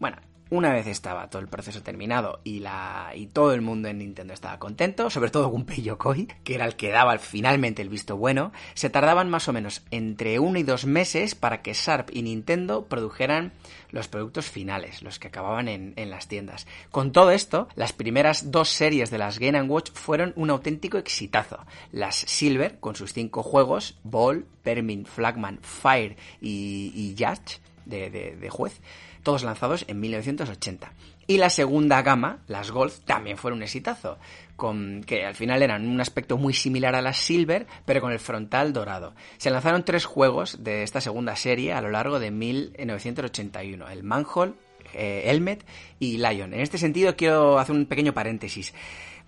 Bueno, 0.00 0.18
una 0.50 0.72
vez 0.72 0.86
estaba 0.86 1.28
todo 1.28 1.42
el 1.42 1.48
proceso 1.48 1.82
terminado 1.82 2.40
y, 2.42 2.60
la, 2.60 3.12
y 3.14 3.26
todo 3.26 3.52
el 3.52 3.60
mundo 3.60 3.88
en 3.88 3.98
Nintendo 3.98 4.32
estaba 4.32 4.58
contento, 4.58 5.10
sobre 5.10 5.30
todo 5.30 5.48
Gunpei 5.48 5.82
Yokoi, 5.82 6.26
que 6.42 6.54
era 6.54 6.64
el 6.64 6.74
que 6.76 6.90
daba 6.90 7.18
finalmente 7.18 7.82
el 7.82 7.90
visto 7.90 8.16
bueno, 8.16 8.52
se 8.72 8.88
tardaban 8.88 9.28
más 9.28 9.48
o 9.48 9.52
menos 9.52 9.82
entre 9.90 10.38
uno 10.38 10.58
y 10.58 10.62
dos 10.62 10.86
meses 10.86 11.34
para 11.34 11.60
que 11.60 11.74
Sharp 11.74 12.08
y 12.12 12.22
Nintendo 12.22 12.86
produjeran 12.86 13.52
los 13.90 14.08
productos 14.08 14.48
finales, 14.48 15.02
los 15.02 15.18
que 15.18 15.28
acababan 15.28 15.68
en, 15.68 15.92
en 15.96 16.08
las 16.08 16.28
tiendas. 16.28 16.66
Con 16.90 17.12
todo 17.12 17.30
esto, 17.30 17.68
las 17.74 17.92
primeras 17.92 18.50
dos 18.50 18.70
series 18.70 19.10
de 19.10 19.18
las 19.18 19.38
Game 19.38 19.60
Watch 19.62 19.90
fueron 19.92 20.32
un 20.36 20.48
auténtico 20.48 20.96
exitazo. 20.96 21.66
Las 21.92 22.16
Silver, 22.16 22.78
con 22.80 22.96
sus 22.96 23.12
cinco 23.12 23.42
juegos, 23.42 23.98
Ball, 24.02 24.46
Permin, 24.62 25.04
Flagman, 25.04 25.58
Fire 25.60 26.16
y, 26.40 26.92
y 26.94 27.14
Judge, 27.18 27.60
de, 27.84 28.10
de 28.10 28.50
juez, 28.50 28.80
todos 29.22 29.44
lanzados 29.44 29.84
en 29.88 30.00
1980. 30.00 30.92
Y 31.26 31.36
la 31.36 31.50
segunda 31.50 32.00
gama, 32.00 32.38
las 32.46 32.70
Golf, 32.70 33.00
también 33.00 33.36
fueron 33.36 33.58
un 33.58 33.62
exitazo, 33.64 34.16
con, 34.56 35.02
que 35.04 35.26
al 35.26 35.34
final 35.34 35.62
eran 35.62 35.86
un 35.86 36.00
aspecto 36.00 36.38
muy 36.38 36.54
similar 36.54 36.94
a 36.94 37.02
las 37.02 37.18
Silver, 37.18 37.66
pero 37.84 38.00
con 38.00 38.12
el 38.12 38.18
frontal 38.18 38.72
dorado. 38.72 39.14
Se 39.36 39.50
lanzaron 39.50 39.84
tres 39.84 40.06
juegos 40.06 40.64
de 40.64 40.82
esta 40.82 41.02
segunda 41.02 41.36
serie 41.36 41.74
a 41.74 41.82
lo 41.82 41.90
largo 41.90 42.18
de 42.18 42.30
1981, 42.30 43.88
el 43.90 44.02
Manhole, 44.04 44.54
eh, 44.94 45.24
Helmet 45.26 45.64
y 45.98 46.16
Lion. 46.16 46.54
En 46.54 46.60
este 46.60 46.78
sentido 46.78 47.14
quiero 47.14 47.58
hacer 47.58 47.76
un 47.76 47.86
pequeño 47.86 48.14
paréntesis. 48.14 48.72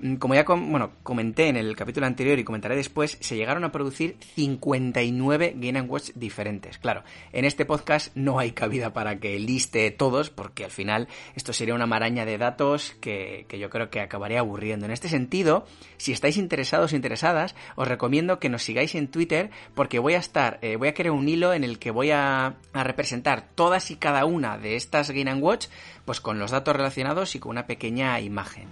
Mm, 0.02 0.14
como 0.16 0.34
ya 0.34 0.44
bueno, 0.44 0.92
comenté 1.02 1.48
en 1.48 1.56
el 1.56 1.76
capítulo 1.76 2.06
anterior 2.06 2.38
y 2.38 2.44
comentaré 2.44 2.74
después, 2.74 3.18
se 3.20 3.36
llegaron 3.36 3.64
a 3.64 3.72
producir 3.72 4.16
59 4.34 5.54
Game 5.56 5.80
Watch 5.82 6.10
diferentes. 6.14 6.78
Claro, 6.78 7.04
en 7.32 7.44
este 7.44 7.66
podcast 7.66 8.14
no 8.16 8.38
hay 8.38 8.52
cabida 8.52 8.92
para 8.92 9.18
que 9.20 9.38
liste 9.38 9.90
todos, 9.90 10.30
porque 10.30 10.64
al 10.64 10.70
final 10.70 11.08
esto 11.34 11.52
sería 11.52 11.74
una 11.74 11.86
maraña 11.86 12.24
de 12.24 12.38
datos 12.38 12.96
que, 13.00 13.46
yo 13.50 13.68
creo 13.68 13.90
que 13.90 14.00
acabaría 14.00 14.40
aburriendo. 14.40 14.86
En 14.86 14.92
este 14.92 15.08
sentido, 15.08 15.66
si 15.98 16.12
estáis 16.12 16.38
interesados 16.38 16.92
o 16.92 16.96
interesadas, 16.96 17.54
os 17.76 17.86
recomiendo 17.86 18.38
que 18.38 18.48
nos 18.48 18.62
sigáis 18.62 18.94
en 18.94 19.08
Twitter, 19.08 19.50
porque 19.74 19.98
voy 19.98 20.14
a 20.14 20.18
estar, 20.18 20.58
eh, 20.62 20.76
voy 20.76 20.88
a 20.88 20.94
crear 20.94 21.12
un 21.12 21.28
hilo 21.28 21.52
en 21.52 21.64
el 21.64 21.78
que 21.78 21.90
voy 21.90 22.10
a, 22.10 22.54
a 22.72 22.84
representar 22.84 23.48
todas 23.54 23.90
y 23.90 23.96
cada 23.96 24.24
una 24.24 24.56
de 24.56 24.76
estas 24.76 25.10
Game 25.10 25.34
Watch, 25.34 25.66
pues 26.06 26.20
con 26.20 26.38
los 26.38 26.50
datos 26.50 26.74
relacionados 26.74 27.34
y 27.34 27.38
con 27.38 27.50
una 27.50 27.66
pequeña 27.66 28.18
imagen. 28.20 28.68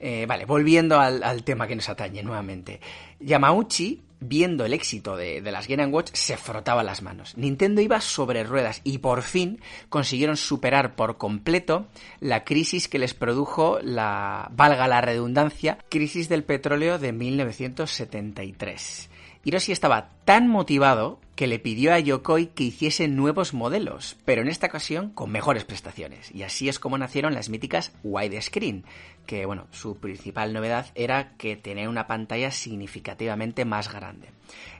Eh, 0.00 0.26
vale, 0.26 0.44
volviendo 0.44 0.98
al, 1.00 1.42
tema 1.44 1.66
que 1.66 1.76
nos 1.76 1.88
atañe 1.88 2.22
nuevamente. 2.22 2.80
Yamauchi 3.20 4.02
viendo 4.20 4.64
el 4.64 4.72
éxito 4.72 5.16
de, 5.16 5.42
de, 5.42 5.52
las 5.52 5.68
Game 5.68 5.86
Watch, 5.86 6.10
se 6.14 6.36
frotaba 6.36 6.82
las 6.82 7.02
manos. 7.02 7.36
Nintendo 7.36 7.80
iba 7.80 8.00
sobre 8.00 8.44
ruedas 8.44 8.80
y 8.82 8.98
por 8.98 9.22
fin 9.22 9.60
consiguieron 9.88 10.36
superar 10.36 10.96
por 10.96 11.18
completo 11.18 11.86
la 12.20 12.44
crisis 12.44 12.88
que 12.88 12.98
les 12.98 13.12
produjo 13.12 13.78
la, 13.82 14.48
valga 14.52 14.88
la 14.88 15.00
redundancia, 15.00 15.78
crisis 15.90 16.28
del 16.28 16.44
petróleo 16.44 16.98
de 16.98 17.12
1973. 17.12 19.10
Hiroshi 19.44 19.72
estaba 19.72 20.08
tan 20.24 20.48
motivado 20.48 21.20
que 21.36 21.46
le 21.46 21.58
pidió 21.58 21.92
a 21.92 21.98
Yokoi 21.98 22.46
que 22.46 22.64
hiciese 22.64 23.08
nuevos 23.08 23.52
modelos, 23.52 24.16
pero 24.24 24.40
en 24.40 24.48
esta 24.48 24.68
ocasión 24.68 25.10
con 25.10 25.30
mejores 25.30 25.64
prestaciones. 25.64 26.34
Y 26.34 26.44
así 26.44 26.68
es 26.68 26.78
como 26.78 26.96
nacieron 26.96 27.34
las 27.34 27.50
míticas 27.50 27.92
widescreen, 28.02 28.84
que 29.26 29.46
bueno, 29.46 29.66
su 29.70 29.96
principal 29.96 30.52
novedad 30.52 30.86
era 30.94 31.36
que 31.36 31.56
tenía 31.56 31.88
una 31.88 32.06
pantalla 32.06 32.50
significativamente 32.50 33.64
más 33.64 33.92
grande. 33.92 34.28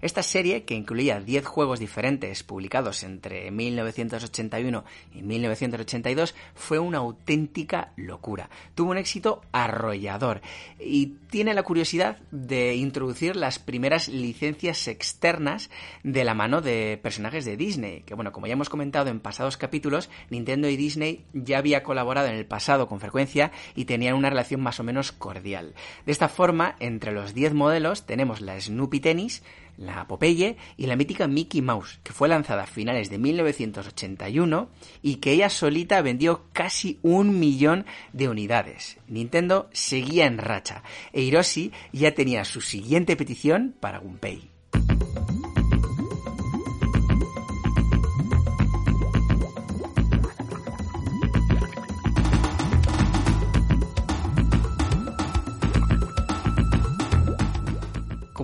Esta 0.00 0.22
serie, 0.22 0.64
que 0.64 0.74
incluía 0.74 1.20
10 1.20 1.46
juegos 1.46 1.80
diferentes 1.80 2.42
publicados 2.42 3.02
entre 3.04 3.50
1981 3.50 4.84
y 5.14 5.22
1982, 5.22 6.34
fue 6.54 6.78
una 6.78 6.98
auténtica 6.98 7.92
locura. 7.96 8.50
Tuvo 8.74 8.90
un 8.90 8.98
éxito 8.98 9.42
arrollador 9.52 10.42
y 10.78 11.14
tiene 11.30 11.54
la 11.54 11.62
curiosidad 11.62 12.18
de 12.30 12.74
introducir 12.74 13.34
las 13.36 13.58
primeras 13.58 14.08
licencias 14.08 14.86
externas 14.88 15.70
de 16.02 16.24
la 16.24 16.34
mano 16.34 16.60
de 16.60 16.98
personajes 17.02 17.44
de 17.44 17.56
Disney, 17.56 18.02
que 18.02 18.14
bueno, 18.14 18.32
como 18.32 18.46
ya 18.46 18.52
hemos 18.52 18.68
comentado 18.68 19.08
en 19.08 19.20
pasados 19.20 19.56
capítulos, 19.56 20.10
Nintendo 20.28 20.68
y 20.68 20.76
Disney 20.76 21.24
ya 21.32 21.58
había 21.58 21.82
colaborado 21.82 22.28
en 22.28 22.34
el 22.34 22.46
pasado 22.46 22.88
con 22.88 23.00
frecuencia 23.00 23.52
y 23.74 23.86
tenían 23.86 24.14
una 24.14 24.30
relación 24.34 24.60
más 24.60 24.80
o 24.80 24.84
menos 24.84 25.12
cordial. 25.12 25.74
De 26.04 26.12
esta 26.12 26.28
forma, 26.28 26.76
entre 26.80 27.12
los 27.12 27.32
10 27.34 27.54
modelos 27.54 28.04
tenemos 28.04 28.40
la 28.40 28.60
Snoopy 28.60 29.00
Tennis, 29.00 29.42
la 29.76 30.06
Popeye 30.06 30.56
y 30.76 30.86
la 30.86 30.96
mítica 30.96 31.26
Mickey 31.26 31.62
Mouse, 31.62 31.98
que 32.02 32.12
fue 32.12 32.28
lanzada 32.28 32.64
a 32.64 32.66
finales 32.66 33.10
de 33.10 33.18
1981 33.18 34.68
y 35.02 35.16
que 35.16 35.32
ella 35.32 35.48
solita 35.48 36.02
vendió 36.02 36.44
casi 36.52 36.98
un 37.02 37.38
millón 37.38 37.86
de 38.12 38.28
unidades. 38.28 38.98
Nintendo 39.08 39.68
seguía 39.72 40.26
en 40.26 40.38
racha 40.38 40.82
e 41.12 41.22
Hiroshi 41.22 41.72
ya 41.92 42.14
tenía 42.14 42.44
su 42.44 42.60
siguiente 42.60 43.16
petición 43.16 43.74
para 43.80 43.98
Gunpei. 43.98 44.53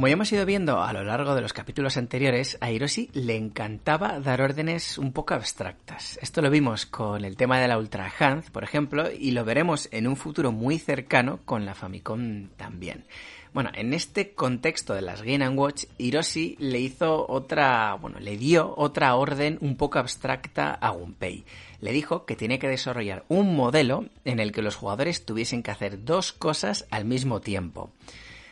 Como 0.00 0.08
ya 0.08 0.14
hemos 0.14 0.32
ido 0.32 0.46
viendo 0.46 0.80
a 0.80 0.94
lo 0.94 1.04
largo 1.04 1.34
de 1.34 1.42
los 1.42 1.52
capítulos 1.52 1.98
anteriores, 1.98 2.56
a 2.62 2.70
Hiroshi 2.70 3.10
le 3.12 3.36
encantaba 3.36 4.18
dar 4.18 4.40
órdenes 4.40 4.96
un 4.96 5.12
poco 5.12 5.34
abstractas. 5.34 6.18
Esto 6.22 6.40
lo 6.40 6.48
vimos 6.48 6.86
con 6.86 7.22
el 7.22 7.36
tema 7.36 7.60
de 7.60 7.68
la 7.68 7.76
Ultra 7.76 8.10
Hand, 8.18 8.50
por 8.50 8.64
ejemplo, 8.64 9.10
y 9.12 9.32
lo 9.32 9.44
veremos 9.44 9.90
en 9.92 10.06
un 10.06 10.16
futuro 10.16 10.52
muy 10.52 10.78
cercano 10.78 11.40
con 11.44 11.66
la 11.66 11.74
Famicom 11.74 12.48
también. 12.56 13.04
Bueno, 13.52 13.68
en 13.74 13.92
este 13.92 14.32
contexto 14.32 14.94
de 14.94 15.02
las 15.02 15.20
Game 15.20 15.46
Watch, 15.50 15.84
Hiroshi 15.98 16.56
le 16.58 16.80
hizo 16.80 17.26
otra, 17.28 17.92
bueno, 18.00 18.20
le 18.20 18.38
dio 18.38 18.72
otra 18.78 19.14
orden 19.16 19.58
un 19.60 19.76
poco 19.76 19.98
abstracta 19.98 20.72
a 20.72 20.88
Gunpei. 20.92 21.44
Le 21.82 21.92
dijo 21.92 22.24
que 22.24 22.36
tenía 22.36 22.58
que 22.58 22.68
desarrollar 22.68 23.26
un 23.28 23.54
modelo 23.54 24.06
en 24.24 24.40
el 24.40 24.52
que 24.52 24.62
los 24.62 24.76
jugadores 24.76 25.26
tuviesen 25.26 25.62
que 25.62 25.72
hacer 25.72 26.06
dos 26.06 26.32
cosas 26.32 26.86
al 26.90 27.04
mismo 27.04 27.42
tiempo. 27.42 27.92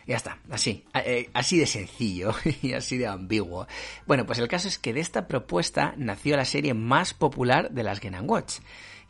Ya 0.09 0.17
está, 0.17 0.39
así, 0.49 0.87
eh, 0.95 1.29
así 1.35 1.59
de 1.59 1.67
sencillo 1.67 2.35
y 2.63 2.73
así 2.73 2.97
de 2.97 3.07
ambiguo. 3.07 3.67
Bueno, 4.07 4.25
pues 4.25 4.39
el 4.39 4.49
caso 4.49 4.67
es 4.67 4.79
que 4.79 4.95
de 4.95 5.01
esta 5.01 5.29
propuesta 5.29 5.93
nació 5.99 6.35
la 6.39 6.47
serie 6.47 6.73
más 6.73 7.13
popular 7.13 7.71
de 7.73 7.83
las 7.83 8.01
Game 8.01 8.19
Watch. 8.23 8.61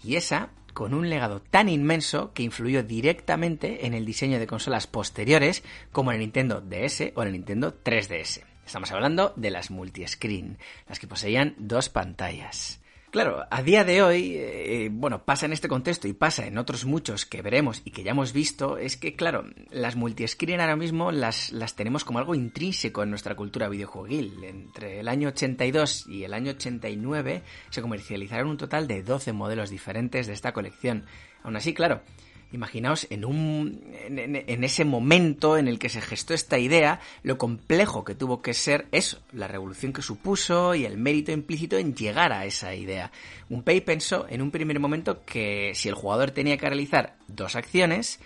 Y 0.02 0.16
esa 0.16 0.50
con 0.74 0.94
un 0.94 1.08
legado 1.08 1.40
tan 1.40 1.68
inmenso 1.68 2.32
que 2.32 2.42
influyó 2.42 2.82
directamente 2.82 3.86
en 3.86 3.94
el 3.94 4.04
diseño 4.04 4.40
de 4.40 4.48
consolas 4.48 4.88
posteriores 4.88 5.62
como 5.92 6.10
el 6.10 6.18
Nintendo 6.18 6.60
DS 6.60 7.12
o 7.14 7.22
el 7.22 7.30
Nintendo 7.30 7.80
3DS. 7.80 8.42
Estamos 8.66 8.90
hablando 8.90 9.32
de 9.36 9.52
las 9.52 9.70
multiscreen, 9.70 10.58
las 10.88 10.98
que 10.98 11.06
poseían 11.06 11.54
dos 11.58 11.90
pantallas. 11.90 12.80
Claro, 13.10 13.46
a 13.50 13.62
día 13.62 13.84
de 13.84 14.02
hoy, 14.02 14.34
eh, 14.36 14.90
bueno, 14.92 15.24
pasa 15.24 15.46
en 15.46 15.54
este 15.54 15.66
contexto 15.66 16.08
y 16.08 16.12
pasa 16.12 16.46
en 16.46 16.58
otros 16.58 16.84
muchos 16.84 17.24
que 17.24 17.40
veremos 17.40 17.80
y 17.86 17.90
que 17.90 18.02
ya 18.02 18.10
hemos 18.10 18.34
visto, 18.34 18.76
es 18.76 18.98
que, 18.98 19.16
claro, 19.16 19.44
las 19.70 19.96
multiscreen 19.96 20.60
ahora 20.60 20.76
mismo 20.76 21.10
las, 21.10 21.50
las 21.50 21.74
tenemos 21.74 22.04
como 22.04 22.18
algo 22.18 22.34
intrínseco 22.34 23.02
en 23.02 23.08
nuestra 23.08 23.34
cultura 23.34 23.70
videojueguil. 23.70 24.44
Entre 24.44 25.00
el 25.00 25.08
año 25.08 25.28
82 25.28 26.06
y 26.06 26.24
el 26.24 26.34
año 26.34 26.50
89 26.50 27.42
se 27.70 27.80
comercializaron 27.80 28.48
un 28.48 28.58
total 28.58 28.86
de 28.86 29.02
12 29.02 29.32
modelos 29.32 29.70
diferentes 29.70 30.26
de 30.26 30.34
esta 30.34 30.52
colección. 30.52 31.06
Aún 31.42 31.56
así, 31.56 31.72
claro, 31.72 32.02
Imaginaos 32.50 33.06
en, 33.10 33.26
un, 33.26 33.82
en, 34.06 34.64
ese 34.64 34.86
momento 34.86 35.58
en 35.58 35.68
el 35.68 35.78
que 35.78 35.90
se 35.90 36.00
gestó 36.00 36.32
esta 36.32 36.58
idea, 36.58 36.98
lo 37.22 37.36
complejo 37.36 38.04
que 38.04 38.14
tuvo 38.14 38.40
que 38.40 38.54
ser 38.54 38.86
eso, 38.90 39.20
la 39.32 39.48
revolución 39.48 39.92
que 39.92 40.00
supuso 40.00 40.74
y 40.74 40.86
el 40.86 40.96
mérito 40.96 41.30
implícito 41.30 41.76
en 41.76 41.94
llegar 41.94 42.32
a 42.32 42.46
esa 42.46 42.74
idea. 42.74 43.12
Unpei 43.50 43.82
pensó 43.82 44.26
en 44.30 44.40
un 44.40 44.50
primer 44.50 44.80
momento 44.80 45.24
que 45.26 45.72
si 45.74 45.90
el 45.90 45.94
jugador 45.94 46.30
tenía 46.30 46.56
que 46.56 46.66
realizar 46.66 47.16
dos 47.26 47.54
acciones, 47.54 48.18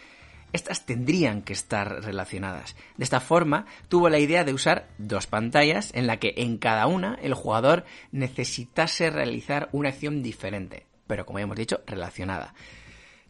estas 0.53 0.87
tendrían 0.87 1.43
que 1.43 1.53
estar 1.53 2.05
relacionadas. 2.05 2.77
De 2.97 3.05
esta 3.05 3.21
forma, 3.21 3.67
tuvo 3.89 4.09
la 4.09 4.19
idea 4.19 4.45
de 4.45 4.55
usar 4.55 4.89
dos 4.99 5.27
pantallas 5.27 5.91
en 5.95 6.07
la 6.07 6.19
que 6.19 6.35
en 6.37 6.59
cada 6.59 6.87
una 6.87 7.19
el 7.23 7.35
jugador 7.35 7.85
necesitase 8.13 9.11
realizar 9.11 9.69
una 9.73 9.89
acción 9.89 10.23
diferente, 10.23 10.87
pero 11.07 11.27
como 11.27 11.39
ya 11.39 11.45
hemos 11.45 11.57
dicho, 11.57 11.81
relacionada. 11.87 12.55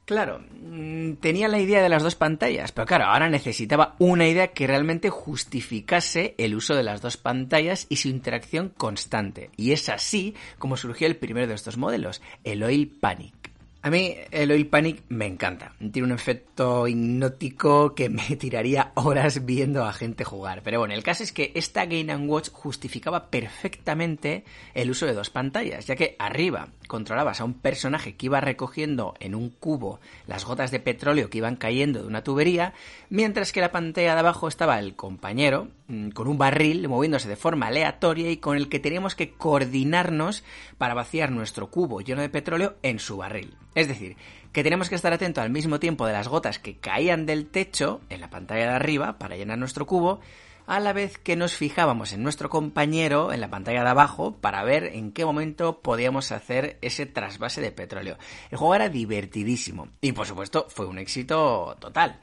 Claro, 0.04 0.40
mm, 0.40 1.14
tenía 1.14 1.46
la 1.46 1.60
idea 1.60 1.80
de 1.80 1.88
las 1.88 2.02
dos 2.02 2.16
pantallas, 2.16 2.72
pero 2.72 2.86
claro, 2.86 3.04
ahora 3.04 3.30
necesitaba 3.30 3.94
una 4.00 4.26
idea 4.26 4.48
que 4.48 4.66
realmente 4.66 5.10
justificase 5.10 6.34
el 6.38 6.56
uso 6.56 6.74
de 6.74 6.82
las 6.82 7.00
dos 7.00 7.16
pantallas 7.16 7.86
y 7.88 7.96
su 7.96 8.08
interacción 8.08 8.70
constante. 8.70 9.50
Y 9.56 9.72
es 9.72 9.88
así 9.88 10.34
como 10.58 10.76
surgió 10.76 11.06
el 11.06 11.16
primero 11.16 11.46
de 11.46 11.54
estos 11.54 11.76
modelos, 11.76 12.20
el 12.42 12.64
Oil 12.64 12.88
Panic. 12.88 13.41
A 13.84 13.90
mí 13.90 14.14
el 14.30 14.52
Oil 14.52 14.68
Panic 14.68 15.02
me 15.08 15.26
encanta. 15.26 15.72
Tiene 15.90 16.06
un 16.06 16.12
efecto 16.12 16.86
hipnótico 16.86 17.96
que 17.96 18.08
me 18.08 18.36
tiraría 18.38 18.92
horas 18.94 19.44
viendo 19.44 19.84
a 19.84 19.92
gente 19.92 20.22
jugar. 20.22 20.62
Pero 20.62 20.78
bueno, 20.78 20.94
el 20.94 21.02
caso 21.02 21.24
es 21.24 21.32
que 21.32 21.50
esta 21.56 21.86
Game 21.86 22.16
Watch 22.28 22.50
justificaba 22.52 23.28
perfectamente 23.28 24.44
el 24.74 24.88
uso 24.88 25.06
de 25.06 25.14
dos 25.14 25.30
pantallas, 25.30 25.84
ya 25.84 25.96
que 25.96 26.14
arriba 26.20 26.68
controlabas 26.86 27.40
a 27.40 27.44
un 27.44 27.54
personaje 27.54 28.14
que 28.14 28.26
iba 28.26 28.40
recogiendo 28.40 29.14
en 29.18 29.34
un 29.34 29.50
cubo 29.50 29.98
las 30.28 30.44
gotas 30.44 30.70
de 30.70 30.78
petróleo 30.78 31.28
que 31.28 31.38
iban 31.38 31.56
cayendo 31.56 32.02
de 32.02 32.06
una 32.06 32.22
tubería, 32.22 32.74
mientras 33.08 33.50
que 33.50 33.62
la 33.62 33.72
pantalla 33.72 34.14
de 34.14 34.20
abajo 34.20 34.46
estaba 34.46 34.78
el 34.78 34.94
compañero 34.94 35.68
mm, 35.88 36.10
con 36.10 36.28
un 36.28 36.38
barril 36.38 36.86
moviéndose 36.88 37.28
de 37.28 37.36
forma 37.36 37.66
aleatoria 37.66 38.30
y 38.30 38.36
con 38.36 38.56
el 38.56 38.68
que 38.68 38.78
teníamos 38.78 39.16
que 39.16 39.32
coordinarnos 39.32 40.44
para 40.78 40.94
vaciar 40.94 41.32
nuestro 41.32 41.68
cubo 41.68 42.00
lleno 42.00 42.20
de 42.20 42.28
petróleo 42.28 42.76
en 42.82 43.00
su 43.00 43.16
barril. 43.16 43.56
Es 43.74 43.88
decir, 43.88 44.16
que 44.52 44.62
tenemos 44.62 44.88
que 44.88 44.94
estar 44.94 45.12
atentos 45.12 45.42
al 45.42 45.50
mismo 45.50 45.80
tiempo 45.80 46.06
de 46.06 46.12
las 46.12 46.28
gotas 46.28 46.58
que 46.58 46.76
caían 46.76 47.26
del 47.26 47.46
techo 47.46 48.00
en 48.10 48.20
la 48.20 48.30
pantalla 48.30 48.68
de 48.68 48.74
arriba 48.74 49.18
para 49.18 49.36
llenar 49.36 49.58
nuestro 49.58 49.86
cubo, 49.86 50.20
a 50.66 50.78
la 50.80 50.92
vez 50.92 51.18
que 51.18 51.36
nos 51.36 51.56
fijábamos 51.56 52.12
en 52.12 52.22
nuestro 52.22 52.48
compañero 52.48 53.32
en 53.32 53.40
la 53.40 53.50
pantalla 53.50 53.82
de 53.82 53.90
abajo 53.90 54.36
para 54.40 54.62
ver 54.62 54.84
en 54.84 55.12
qué 55.12 55.24
momento 55.24 55.80
podíamos 55.80 56.32
hacer 56.32 56.78
ese 56.82 57.06
trasvase 57.06 57.60
de 57.60 57.72
petróleo. 57.72 58.16
El 58.50 58.58
juego 58.58 58.74
era 58.74 58.88
divertidísimo 58.88 59.88
y 60.00 60.12
por 60.12 60.26
supuesto 60.26 60.66
fue 60.68 60.86
un 60.86 60.98
éxito 60.98 61.76
total. 61.80 62.20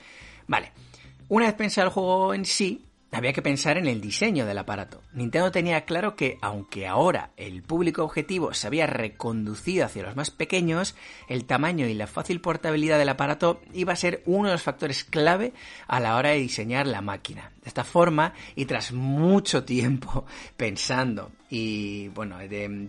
Vale, 0.47 0.71
una 1.27 1.47
vez 1.47 1.55
pensado 1.55 1.87
el 1.87 1.93
juego 1.93 2.33
en 2.33 2.45
sí, 2.45 2.85
había 3.17 3.33
que 3.33 3.41
pensar 3.41 3.77
en 3.77 3.87
el 3.87 4.01
diseño 4.01 4.45
del 4.45 4.57
aparato. 4.57 5.01
Nintendo 5.13 5.51
tenía 5.51 5.85
claro 5.85 6.15
que, 6.15 6.37
aunque 6.41 6.87
ahora 6.87 7.31
el 7.37 7.63
público 7.63 8.03
objetivo 8.03 8.53
se 8.53 8.67
había 8.67 8.87
reconducido 8.87 9.85
hacia 9.85 10.03
los 10.03 10.15
más 10.15 10.29
pequeños, 10.29 10.95
el 11.27 11.45
tamaño 11.45 11.87
y 11.87 11.93
la 11.93 12.07
fácil 12.07 12.41
portabilidad 12.41 12.99
del 12.99 13.09
aparato 13.09 13.61
iba 13.73 13.93
a 13.93 13.97
ser 13.97 14.21
uno 14.25 14.49
de 14.49 14.53
los 14.53 14.63
factores 14.63 15.03
clave 15.03 15.53
a 15.87 15.99
la 15.99 16.15
hora 16.15 16.29
de 16.29 16.39
diseñar 16.39 16.87
la 16.87 17.01
máquina. 17.01 17.51
De 17.63 17.67
esta 17.67 17.83
forma, 17.83 18.33
y 18.55 18.65
tras 18.65 18.91
mucho 18.91 19.63
tiempo 19.63 20.25
pensando 20.57 21.31
y 21.49 22.09
bueno, 22.09 22.37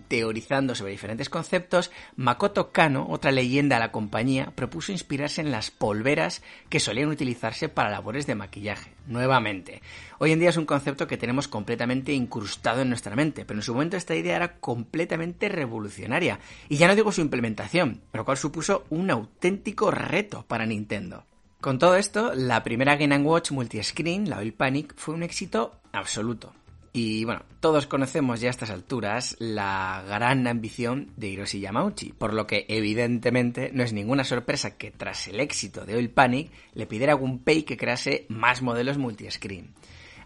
teorizando 0.07 0.75
sobre 0.75 0.91
diferentes 0.91 1.29
conceptos, 1.29 1.91
Makoto 2.15 2.71
Kano, 2.71 3.07
otra 3.09 3.31
leyenda 3.31 3.77
de 3.77 3.81
la 3.81 3.91
compañía, 3.91 4.51
propuso 4.55 4.91
inspirarse 4.91 5.41
en 5.41 5.51
las 5.51 5.71
polveras 5.71 6.43
que 6.69 6.79
solían 6.79 7.09
utilizarse 7.09 7.69
para 7.69 7.89
labores 7.89 8.27
de 8.27 8.35
maquillaje. 8.35 8.93
Nuevamente, 9.07 9.81
hoy 10.19 10.31
en 10.31 10.39
día 10.39 10.49
es 10.49 10.57
un 10.57 10.65
concepto 10.65 11.07
que 11.07 11.17
tenemos 11.17 11.47
completamente 11.47 12.13
incrustado 12.13 12.81
en 12.81 12.89
nuestra 12.89 13.15
mente, 13.15 13.45
pero 13.45 13.59
en 13.59 13.63
su 13.63 13.73
momento 13.73 13.97
esta 13.97 14.15
idea 14.15 14.35
era 14.35 14.59
completamente 14.59 15.49
revolucionaria. 15.49 16.39
Y 16.69 16.77
ya 16.77 16.87
no 16.87 16.95
digo 16.95 17.11
su 17.11 17.21
implementación, 17.21 18.01
pero 18.11 18.25
cual 18.25 18.37
supuso 18.37 18.85
un 18.89 19.09
auténtico 19.09 19.89
reto 19.89 20.45
para 20.47 20.67
Nintendo. 20.67 21.25
Con 21.59 21.77
todo 21.77 21.95
esto, 21.95 22.33
la 22.35 22.63
primera 22.63 22.95
Game 22.95 23.19
Watch 23.19 23.51
multiscreen, 23.51 24.29
la 24.29 24.37
Oil 24.37 24.53
Panic, 24.53 24.93
fue 24.95 25.13
un 25.13 25.23
éxito 25.23 25.79
absoluto. 25.91 26.53
Y 26.93 27.23
bueno, 27.23 27.43
todos 27.61 27.87
conocemos 27.87 28.41
ya 28.41 28.49
a 28.49 28.51
estas 28.51 28.69
alturas 28.69 29.37
la 29.39 30.03
gran 30.05 30.45
ambición 30.45 31.11
de 31.15 31.29
Hiroshi 31.29 31.61
Yamauchi, 31.61 32.11
por 32.11 32.33
lo 32.33 32.45
que 32.47 32.65
evidentemente 32.67 33.71
no 33.73 33.83
es 33.83 33.93
ninguna 33.93 34.25
sorpresa 34.25 34.75
que 34.77 34.91
tras 34.91 35.29
el 35.29 35.39
éxito 35.39 35.85
de 35.85 35.95
Oil 35.95 36.09
Panic 36.09 36.51
le 36.73 36.87
pidiera 36.87 37.13
a 37.13 37.15
Gunpei 37.15 37.63
que 37.63 37.77
crease 37.77 38.25
más 38.27 38.61
modelos 38.61 38.97
multiscreen. 38.97 39.73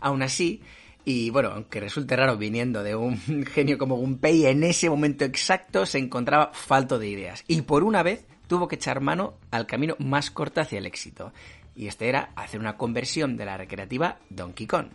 Aún 0.01 0.23
así, 0.23 0.63
y 1.03 1.29
bueno, 1.29 1.49
aunque 1.49 1.79
resulte 1.79 2.15
raro 2.15 2.35
viniendo 2.35 2.81
de 2.81 2.95
un 2.95 3.45
genio 3.45 3.77
como 3.77 3.97
Gunpei, 3.97 4.47
en 4.47 4.63
ese 4.63 4.89
momento 4.89 5.23
exacto 5.23 5.85
se 5.85 5.99
encontraba 5.99 6.49
falto 6.51 6.97
de 6.97 7.09
ideas. 7.09 7.43
Y 7.47 7.61
por 7.61 7.83
una 7.83 8.01
vez 8.01 8.25
tuvo 8.47 8.67
que 8.67 8.75
echar 8.75 9.01
mano 9.01 9.35
al 9.51 9.67
camino 9.67 9.95
más 9.99 10.31
corto 10.31 10.61
hacia 10.61 10.79
el 10.79 10.87
éxito. 10.87 11.31
Y 11.75 11.87
este 11.87 12.09
era 12.09 12.31
hacer 12.35 12.59
una 12.59 12.75
conversión 12.75 13.37
de 13.37 13.45
la 13.45 13.57
recreativa 13.57 14.17
Donkey 14.31 14.65
Kong. 14.65 14.87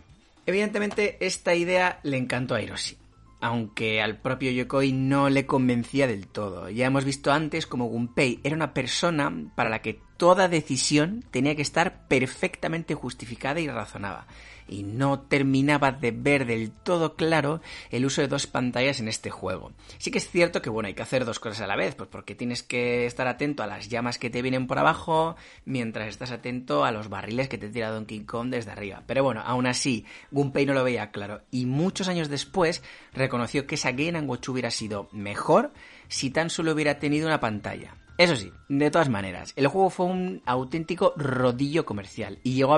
Evidentemente, 0.45 1.17
esta 1.25 1.55
idea 1.55 1.99
le 2.03 2.17
encantó 2.17 2.55
a 2.55 2.61
Hiroshi, 2.61 2.97
aunque 3.39 4.01
al 4.01 4.19
propio 4.19 4.51
Yokoi 4.51 4.91
no 4.91 5.29
le 5.29 5.45
convencía 5.45 6.07
del 6.07 6.27
todo. 6.27 6.69
Ya 6.69 6.87
hemos 6.87 7.05
visto 7.05 7.31
antes 7.31 7.67
como 7.67 7.85
Gunpei 7.85 8.39
era 8.43 8.55
una 8.55 8.73
persona 8.73 9.31
para 9.55 9.69
la 9.69 9.81
que 9.81 9.99
toda 10.17 10.47
decisión 10.47 11.23
tenía 11.31 11.55
que 11.55 11.61
estar 11.61 12.07
perfectamente 12.07 12.95
justificada 12.95 13.59
y 13.59 13.67
razonada 13.67 14.27
y 14.71 14.83
no 14.83 15.19
terminaba 15.19 15.91
de 15.91 16.11
ver 16.11 16.45
del 16.47 16.71
todo 16.71 17.15
claro 17.15 17.61
el 17.91 18.05
uso 18.05 18.21
de 18.21 18.27
dos 18.27 18.47
pantallas 18.47 18.99
en 18.99 19.07
este 19.07 19.29
juego. 19.29 19.73
Sí 19.99 20.09
que 20.09 20.17
es 20.17 20.29
cierto 20.29 20.61
que 20.61 20.69
bueno, 20.71 20.87
hay 20.87 20.93
que 20.93 21.03
hacer 21.03 21.25
dos 21.25 21.39
cosas 21.39 21.61
a 21.61 21.67
la 21.67 21.75
vez, 21.75 21.93
pues 21.93 22.09
porque 22.09 22.33
tienes 22.33 22.63
que 22.63 23.05
estar 23.05 23.27
atento 23.27 23.61
a 23.61 23.67
las 23.67 23.89
llamas 23.89 24.17
que 24.17 24.29
te 24.29 24.41
vienen 24.41 24.65
por 24.65 24.79
abajo 24.79 25.35
mientras 25.65 26.07
estás 26.07 26.31
atento 26.31 26.85
a 26.85 26.91
los 26.91 27.09
barriles 27.09 27.49
que 27.49 27.57
te 27.57 27.69
tira 27.69 27.91
Donkey 27.91 28.21
Kong 28.21 28.49
desde 28.49 28.71
arriba. 28.71 29.03
Pero 29.05 29.23
bueno, 29.23 29.41
aún 29.45 29.67
así, 29.67 30.05
Gunpei 30.31 30.65
no 30.65 30.73
lo 30.73 30.83
veía 30.83 31.11
claro 31.11 31.41
y 31.51 31.65
muchos 31.65 32.07
años 32.07 32.29
después 32.29 32.81
reconoció 33.13 33.67
que 33.67 33.75
esa 33.75 33.91
Game 33.91 34.21
Watch 34.21 34.49
hubiera 34.49 34.71
sido 34.71 35.09
mejor 35.11 35.73
si 36.07 36.29
tan 36.29 36.49
solo 36.49 36.71
hubiera 36.71 36.99
tenido 36.99 37.27
una 37.27 37.39
pantalla. 37.39 37.95
Eso 38.17 38.35
sí, 38.35 38.51
de 38.69 38.91
todas 38.91 39.09
maneras, 39.09 39.53
el 39.55 39.67
juego 39.67 39.89
fue 39.89 40.05
un 40.05 40.41
auténtico 40.45 41.13
rodillo 41.17 41.85
comercial 41.85 42.39
y 42.43 42.53
llegó 42.53 42.75
a, 42.75 42.77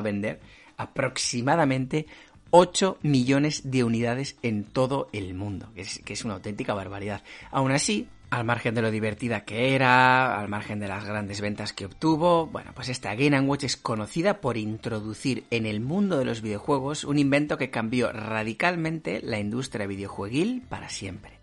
vender 0.00 0.40
aproximadamente 0.78 2.06
8 2.50 2.98
millones 3.02 3.70
de 3.70 3.84
unidades 3.84 4.36
en 4.42 4.64
todo 4.64 5.08
el 5.12 5.34
mundo, 5.34 5.70
que 5.74 6.12
es, 6.12 6.24
una 6.24 6.34
auténtica 6.34 6.72
barbaridad. 6.72 7.22
Aún 7.50 7.72
así, 7.72 8.08
al 8.30 8.44
margen 8.44 8.74
de 8.74 8.82
lo 8.82 8.90
divertida 8.90 9.44
que 9.44 9.74
era, 9.74 10.38
al 10.38 10.48
margen 10.48 10.80
de 10.80 10.88
las 10.88 11.04
grandes 11.04 11.40
ventas 11.40 11.72
que 11.72 11.84
obtuvo, 11.84 12.46
bueno, 12.46 12.72
pues 12.74 12.88
esta 12.88 13.14
Game 13.14 13.40
Watch 13.40 13.64
es 13.64 13.76
conocida 13.76 14.40
por 14.40 14.56
introducir 14.56 15.44
en 15.50 15.66
el 15.66 15.80
mundo 15.80 16.18
de 16.18 16.24
los 16.24 16.40
videojuegos 16.40 17.04
un 17.04 17.18
invento 17.18 17.58
que 17.58 17.70
cambió 17.70 18.12
radicalmente 18.12 19.20
la 19.22 19.38
industria 19.38 19.86
videojueguil 19.86 20.62
para 20.68 20.88
siempre. 20.88 21.38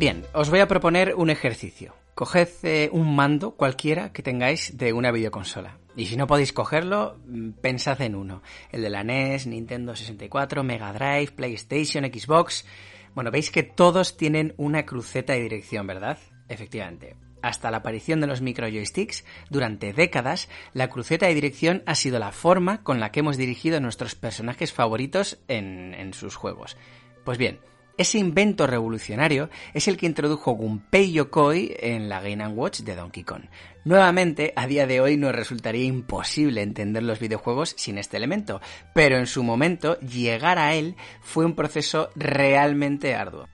Bien, 0.00 0.24
os 0.32 0.48
voy 0.48 0.60
a 0.60 0.66
proponer 0.66 1.14
un 1.14 1.28
ejercicio. 1.28 1.94
Coged 2.14 2.48
eh, 2.62 2.88
un 2.90 3.14
mando 3.14 3.50
cualquiera 3.50 4.14
que 4.14 4.22
tengáis 4.22 4.78
de 4.78 4.94
una 4.94 5.12
videoconsola. 5.12 5.76
Y 5.94 6.06
si 6.06 6.16
no 6.16 6.26
podéis 6.26 6.54
cogerlo, 6.54 7.20
mm, 7.26 7.50
pensad 7.60 8.00
en 8.00 8.14
uno. 8.14 8.42
El 8.72 8.80
de 8.80 8.88
la 8.88 9.04
NES, 9.04 9.46
Nintendo 9.46 9.94
64, 9.94 10.64
Mega 10.64 10.94
Drive, 10.94 11.32
PlayStation, 11.32 12.06
Xbox. 12.06 12.64
Bueno, 13.14 13.30
veis 13.30 13.50
que 13.50 13.62
todos 13.62 14.16
tienen 14.16 14.54
una 14.56 14.86
cruceta 14.86 15.34
de 15.34 15.42
dirección, 15.42 15.86
¿verdad? 15.86 16.16
Efectivamente. 16.48 17.16
Hasta 17.42 17.70
la 17.70 17.76
aparición 17.76 18.22
de 18.22 18.26
los 18.26 18.40
micro 18.40 18.68
joysticks, 18.70 19.26
durante 19.50 19.92
décadas, 19.92 20.48
la 20.72 20.88
cruceta 20.88 21.26
de 21.26 21.34
dirección 21.34 21.82
ha 21.84 21.94
sido 21.94 22.18
la 22.18 22.32
forma 22.32 22.82
con 22.82 23.00
la 23.00 23.12
que 23.12 23.20
hemos 23.20 23.36
dirigido 23.36 23.76
a 23.76 23.80
nuestros 23.80 24.14
personajes 24.14 24.72
favoritos 24.72 25.40
en, 25.46 25.92
en 25.92 26.14
sus 26.14 26.36
juegos. 26.36 26.78
Pues 27.22 27.36
bien, 27.36 27.60
ese 28.00 28.16
invento 28.16 28.66
revolucionario 28.66 29.50
es 29.74 29.86
el 29.86 29.98
que 29.98 30.06
introdujo 30.06 30.52
Gunpei 30.52 31.12
Yokoi 31.12 31.76
en 31.80 32.08
la 32.08 32.22
Game 32.22 32.46
Watch 32.48 32.80
de 32.80 32.96
Donkey 32.96 33.24
Kong. 33.24 33.42
Nuevamente, 33.84 34.54
a 34.56 34.66
día 34.66 34.86
de 34.86 35.02
hoy 35.02 35.18
nos 35.18 35.34
resultaría 35.34 35.84
imposible 35.84 36.62
entender 36.62 37.02
los 37.02 37.20
videojuegos 37.20 37.74
sin 37.76 37.98
este 37.98 38.16
elemento, 38.16 38.62
pero 38.94 39.18
en 39.18 39.26
su 39.26 39.42
momento 39.42 40.00
llegar 40.00 40.58
a 40.58 40.74
él 40.74 40.96
fue 41.20 41.44
un 41.44 41.54
proceso 41.54 42.08
realmente 42.16 43.14
arduo. 43.14 43.48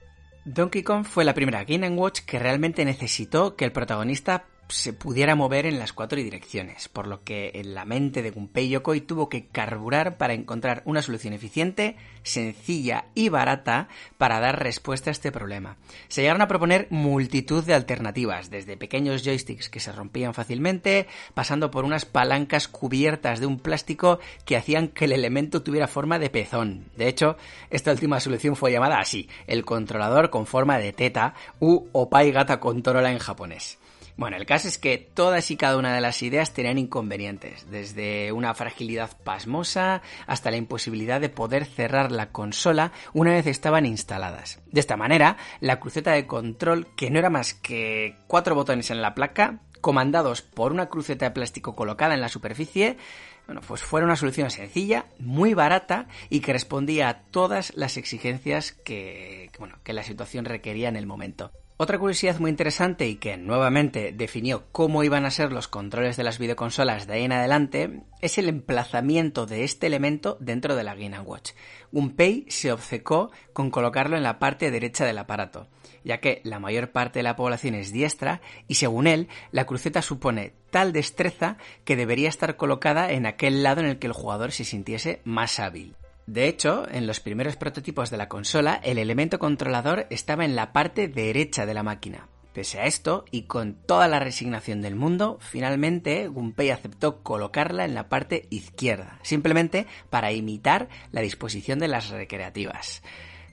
Donkey 0.45 0.81
Kong 0.81 1.03
fue 1.03 1.25
la 1.25 1.33
primera 1.33 1.65
Game 1.65 1.89
Watch 1.89 2.21
que 2.21 2.39
realmente 2.39 2.85
necesitó 2.85 3.57
que 3.57 3.65
el 3.65 3.73
protagonista 3.73 4.45
se 4.69 4.93
pudiera 4.93 5.35
mover 5.35 5.65
en 5.65 5.79
las 5.79 5.93
cuatro 5.93 6.17
direcciones, 6.17 6.89
por 6.89 7.07
lo 7.07 7.23
que 7.23 7.51
en 7.55 7.73
la 7.73 7.85
mente 7.85 8.21
de 8.21 8.31
Gunpei 8.31 8.69
Yokoi 8.69 9.01
tuvo 9.01 9.29
que 9.29 9.47
carburar 9.47 10.17
para 10.17 10.33
encontrar 10.33 10.81
una 10.85 11.01
solución 11.01 11.33
eficiente, 11.33 11.95
sencilla 12.23 13.05
y 13.15 13.29
barata 13.29 13.87
para 14.17 14.39
dar 14.39 14.61
respuesta 14.61 15.09
a 15.09 15.11
este 15.11 15.31
problema. 15.31 15.77
Se 16.09 16.21
llegaron 16.21 16.41
a 16.41 16.47
proponer 16.47 16.87
multitud 16.89 17.63
de 17.63 17.73
alternativas, 17.73 18.49
desde 18.49 18.77
pequeños 18.77 19.23
joysticks 19.23 19.69
que 19.69 19.79
se 19.79 19.91
rompían 19.91 20.33
fácilmente, 20.33 21.07
pasando 21.33 21.71
por 21.71 21.85
unas 21.85 22.05
palancas 22.05 22.67
cubiertas 22.67 23.39
de 23.39 23.45
un 23.45 23.59
plástico 23.59 24.19
que 24.45 24.57
hacían 24.57 24.89
que 24.89 25.05
el 25.05 25.13
elemento 25.13 25.63
tuviera 25.63 25.87
forma 25.87 26.19
de 26.19 26.29
pezón. 26.29 26.85
De 26.97 27.07
hecho, 27.07 27.37
esta 27.69 27.91
última 27.91 28.19
solución 28.19 28.55
fue 28.55 28.71
llamada 28.71 28.99
así, 28.99 29.29
el 29.47 29.63
controlador 29.63 30.29
con 30.29 30.45
forma 30.45 30.77
de 30.77 30.93
teta 30.93 31.35
u 31.59 31.87
Opai 31.93 32.31
Gata 32.31 32.59
Controla 32.59 33.11
en 33.11 33.19
japonés. 33.19 33.77
Bueno, 34.17 34.35
el 34.35 34.47
caso 34.47 34.67
es 34.67 34.79
que 34.79 34.97
todas 34.97 35.51
y 35.51 35.57
cada 35.57 35.77
una 35.77 35.93
de 35.93 36.01
las 36.01 36.23
ideas 36.23 36.51
tenían 36.51 36.79
inconvenientes, 36.79 37.69
desde 37.69 38.31
una 38.31 38.55
fragilidad 38.55 39.11
pasmosa 39.23 40.01
hasta 40.25 40.49
la 40.49 40.57
imposibilidad 40.57 41.21
de 41.21 41.29
poder 41.29 41.65
cerrar 41.65 42.11
la 42.11 42.31
consola 42.31 42.91
una 43.13 43.33
vez 43.33 43.45
estaban 43.45 43.85
instaladas. 43.85 44.59
De 44.71 44.79
esta 44.79 44.97
manera, 44.97 45.37
la 45.59 45.79
cruceta 45.79 46.13
de 46.13 46.25
control, 46.25 46.87
que 46.95 47.11
no 47.11 47.19
era 47.19 47.29
más 47.29 47.53
que 47.53 48.17
cuatro 48.25 48.55
botones 48.55 48.89
en 48.89 49.03
la 49.03 49.13
placa, 49.13 49.61
comandados 49.81 50.41
por 50.41 50.71
una 50.71 50.89
cruceta 50.89 51.25
de 51.25 51.31
plástico 51.31 51.75
colocada 51.75 52.15
en 52.15 52.21
la 52.21 52.29
superficie, 52.29 52.97
bueno, 53.45 53.61
pues 53.67 53.83
fue 53.83 54.03
una 54.03 54.15
solución 54.15 54.49
sencilla, 54.49 55.05
muy 55.19 55.53
barata 55.53 56.07
y 56.31 56.39
que 56.39 56.53
respondía 56.53 57.07
a 57.09 57.21
todas 57.21 57.71
las 57.75 57.97
exigencias 57.97 58.71
que, 58.71 59.51
bueno, 59.59 59.75
que 59.83 59.93
la 59.93 60.01
situación 60.01 60.45
requería 60.45 60.89
en 60.89 60.95
el 60.95 61.05
momento. 61.05 61.51
Otra 61.79 61.99
curiosidad 61.99 62.39
muy 62.39 62.49
interesante 62.49 63.07
y 63.07 63.17
que 63.17 63.37
nuevamente 63.37 64.11
definió 64.11 64.65
cómo 64.71 65.03
iban 65.03 65.25
a 65.25 65.31
ser 65.31 65.51
los 65.51 65.67
controles 65.67 66.17
de 66.17 66.23
las 66.23 66.39
videoconsolas 66.39 67.05
de 67.05 67.13
ahí 67.13 67.23
en 67.23 67.31
adelante 67.31 68.01
es 68.19 68.39
el 68.39 68.49
emplazamiento 68.49 69.45
de 69.45 69.63
este 69.63 69.85
elemento 69.85 70.37
dentro 70.39 70.75
de 70.75 70.83
la 70.83 70.95
Game 70.95 71.19
Watch. 71.19 71.51
Gunpei 71.91 72.47
se 72.49 72.71
obcecó 72.71 73.29
con 73.53 73.69
colocarlo 73.69 74.17
en 74.17 74.23
la 74.23 74.39
parte 74.39 74.71
derecha 74.71 75.05
del 75.05 75.19
aparato, 75.19 75.67
ya 76.03 76.19
que 76.19 76.41
la 76.43 76.57
mayor 76.57 76.91
parte 76.91 77.19
de 77.19 77.23
la 77.23 77.35
población 77.35 77.75
es 77.75 77.91
diestra 77.91 78.41
y 78.67 78.73
según 78.73 79.05
él 79.05 79.27
la 79.51 79.65
cruceta 79.65 80.01
supone 80.01 80.53
tal 80.71 80.93
destreza 80.93 81.57
que 81.85 81.95
debería 81.95 82.29
estar 82.29 82.55
colocada 82.55 83.11
en 83.11 83.27
aquel 83.27 83.61
lado 83.61 83.81
en 83.81 83.87
el 83.87 83.99
que 83.99 84.07
el 84.07 84.13
jugador 84.13 84.51
se 84.51 84.65
sintiese 84.65 85.21
más 85.25 85.59
hábil. 85.59 85.95
De 86.27 86.49
hecho, 86.49 86.85
en 86.91 87.07
los 87.07 87.21
primeros 87.21 87.55
prototipos 87.55 88.09
de 88.09 88.17
la 88.17 88.27
consola, 88.27 88.81
el 88.83 88.97
elemento 88.97 89.39
controlador 89.39 90.07
estaba 90.09 90.43
en 90.43 90.57
la 90.57 90.73
parte 90.73 91.07
derecha 91.07 91.65
de 91.65 91.73
la 91.73 91.83
máquina. 91.83 92.27
Pese 92.51 92.81
a 92.81 92.85
esto, 92.85 93.23
y 93.31 93.43
con 93.43 93.75
toda 93.75 94.09
la 94.09 94.19
resignación 94.19 94.81
del 94.81 94.95
mundo, 94.95 95.37
finalmente 95.39 96.27
Gunpei 96.27 96.71
aceptó 96.71 97.23
colocarla 97.23 97.85
en 97.85 97.93
la 97.93 98.09
parte 98.09 98.45
izquierda, 98.49 99.19
simplemente 99.21 99.87
para 100.09 100.33
imitar 100.33 100.89
la 101.13 101.21
disposición 101.21 101.79
de 101.79 101.87
las 101.87 102.09
recreativas. 102.09 103.03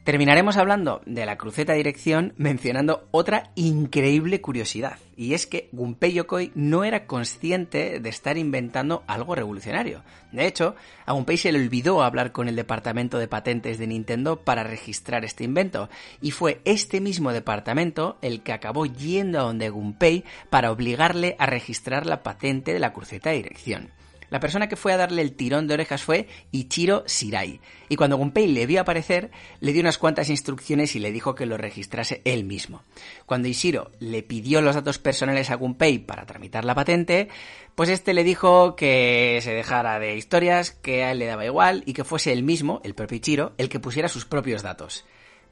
Terminaremos 0.04 0.58
hablando 0.58 1.00
de 1.06 1.24
la 1.24 1.38
cruceta 1.38 1.72
dirección 1.72 2.34
mencionando 2.36 3.08
otra 3.10 3.52
increíble 3.54 4.42
curiosidad, 4.42 4.98
y 5.16 5.32
es 5.32 5.46
que 5.46 5.70
Gunpei 5.72 6.12
Yokoi 6.12 6.52
no 6.54 6.84
era 6.84 7.06
consciente 7.06 8.00
de 8.00 8.08
estar 8.10 8.36
inventando 8.36 9.02
algo 9.06 9.34
revolucionario. 9.34 10.02
De 10.30 10.46
hecho, 10.46 10.76
a 11.06 11.14
Gunpei 11.14 11.38
se 11.38 11.52
le 11.52 11.58
olvidó 11.58 12.02
hablar 12.02 12.32
con 12.32 12.48
el 12.48 12.56
departamento 12.56 13.16
de 13.16 13.28
patentes 13.28 13.78
de 13.78 13.86
Nintendo 13.86 14.44
para 14.44 14.62
registrar 14.62 15.24
este 15.24 15.44
invento, 15.44 15.88
y 16.20 16.32
fue 16.32 16.60
este 16.66 17.00
mismo 17.00 17.32
departamento 17.32 18.18
el 18.20 18.42
que 18.42 18.52
acabó 18.52 18.84
yendo 18.84 19.40
a 19.40 19.44
donde 19.44 19.70
Gunpei 19.70 20.24
para 20.50 20.70
obligarle 20.70 21.34
a 21.38 21.46
registrar 21.46 22.04
la 22.04 22.22
patente 22.22 22.74
de 22.74 22.78
la 22.78 22.92
cruceta 22.92 23.30
dirección. 23.30 23.88
La 24.34 24.40
persona 24.40 24.68
que 24.68 24.74
fue 24.74 24.92
a 24.92 24.96
darle 24.96 25.22
el 25.22 25.36
tirón 25.36 25.68
de 25.68 25.74
orejas 25.74 26.02
fue 26.02 26.26
Ichiro 26.50 27.04
Shirai. 27.06 27.60
Y 27.88 27.94
cuando 27.94 28.16
Gunpei 28.16 28.48
le 28.48 28.66
vio 28.66 28.80
aparecer, 28.80 29.30
le 29.60 29.72
dio 29.72 29.80
unas 29.80 29.96
cuantas 29.96 30.28
instrucciones 30.28 30.96
y 30.96 30.98
le 30.98 31.12
dijo 31.12 31.36
que 31.36 31.46
lo 31.46 31.56
registrase 31.56 32.20
él 32.24 32.42
mismo. 32.42 32.82
Cuando 33.26 33.46
Ishiro 33.46 33.92
le 34.00 34.24
pidió 34.24 34.60
los 34.60 34.74
datos 34.74 34.98
personales 34.98 35.50
a 35.50 35.54
Gunpei 35.54 36.00
para 36.00 36.26
tramitar 36.26 36.64
la 36.64 36.74
patente, 36.74 37.28
pues 37.76 37.88
este 37.90 38.12
le 38.12 38.24
dijo 38.24 38.74
que 38.74 39.38
se 39.40 39.52
dejara 39.52 40.00
de 40.00 40.16
historias, 40.16 40.72
que 40.72 41.04
a 41.04 41.12
él 41.12 41.20
le 41.20 41.26
daba 41.26 41.46
igual 41.46 41.84
y 41.86 41.92
que 41.92 42.02
fuese 42.02 42.32
él 42.32 42.42
mismo, 42.42 42.80
el 42.82 42.96
propio 42.96 43.18
Ichiro, 43.18 43.52
el 43.56 43.68
que 43.68 43.78
pusiera 43.78 44.08
sus 44.08 44.24
propios 44.24 44.62
datos. 44.62 45.04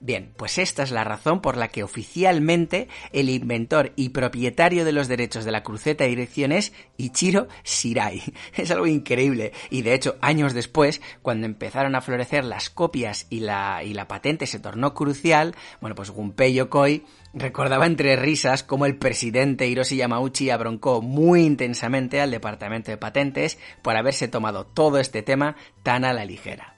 Bien, 0.04 0.32
pues 0.36 0.58
esta 0.58 0.82
es 0.82 0.90
la 0.90 1.04
razón 1.04 1.40
por 1.40 1.56
la 1.56 1.68
que 1.68 1.84
oficialmente 1.84 2.88
el 3.12 3.30
inventor 3.30 3.92
y 3.94 4.08
propietario 4.08 4.84
de 4.84 4.90
los 4.90 5.06
derechos 5.06 5.44
de 5.44 5.52
la 5.52 5.62
cruceta 5.62 6.02
de 6.02 6.10
dirección 6.10 6.50
es 6.50 6.72
Ichiro 6.96 7.46
Shirai. 7.62 8.20
Es 8.56 8.72
algo 8.72 8.88
increíble. 8.88 9.52
Y 9.70 9.82
de 9.82 9.94
hecho, 9.94 10.16
años 10.20 10.54
después, 10.54 11.00
cuando 11.22 11.46
empezaron 11.46 11.94
a 11.94 12.00
florecer 12.00 12.44
las 12.44 12.68
copias 12.68 13.28
y 13.30 13.40
la, 13.40 13.80
patente 14.08 14.48
se 14.48 14.58
tornó 14.58 14.92
crucial, 14.92 15.54
bueno, 15.80 15.94
pues 15.94 16.10
Gunpei 16.10 16.52
Yokoi 16.52 17.04
recordaba 17.32 17.86
entre 17.86 18.16
risas 18.16 18.64
cómo 18.64 18.86
el 18.86 18.96
presidente 18.96 19.68
Hiroshi 19.68 19.94
Yamauchi 19.96 20.50
abroncó 20.50 21.00
muy 21.00 21.44
intensamente 21.44 22.20
al 22.20 22.32
departamento 22.32 22.90
de 22.90 22.96
patentes 22.96 23.56
por 23.82 23.96
haberse 23.96 24.26
tomado 24.26 24.66
todo 24.66 24.98
este 24.98 25.22
tema 25.22 25.54
tan 25.84 26.04
a 26.04 26.12
la 26.12 26.24
ligera. 26.24 26.74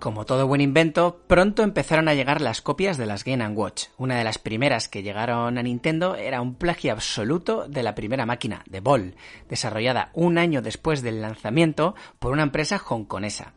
Como 0.00 0.24
todo 0.24 0.48
buen 0.48 0.60
invento, 0.60 1.20
pronto 1.26 1.62
empezaron 1.62 2.08
a 2.08 2.14
llegar 2.14 2.40
las 2.40 2.62
copias 2.62 2.96
de 2.96 3.06
las 3.06 3.22
Game 3.22 3.46
Watch. 3.48 3.84
Una 3.98 4.18
de 4.18 4.24
las 4.24 4.38
primeras 4.38 4.88
que 4.88 5.02
llegaron 5.02 5.58
a 5.58 5.62
Nintendo 5.62 6.16
era 6.16 6.40
un 6.40 6.54
plagio 6.54 6.92
absoluto 6.92 7.68
de 7.68 7.82
la 7.82 7.94
primera 7.94 8.26
máquina, 8.26 8.64
de 8.66 8.80
Ball, 8.80 9.14
desarrollada 9.48 10.10
un 10.14 10.38
año 10.38 10.62
después 10.62 11.02
del 11.02 11.20
lanzamiento 11.20 11.94
por 12.18 12.32
una 12.32 12.42
empresa 12.42 12.82
hongkonesa. 12.88 13.52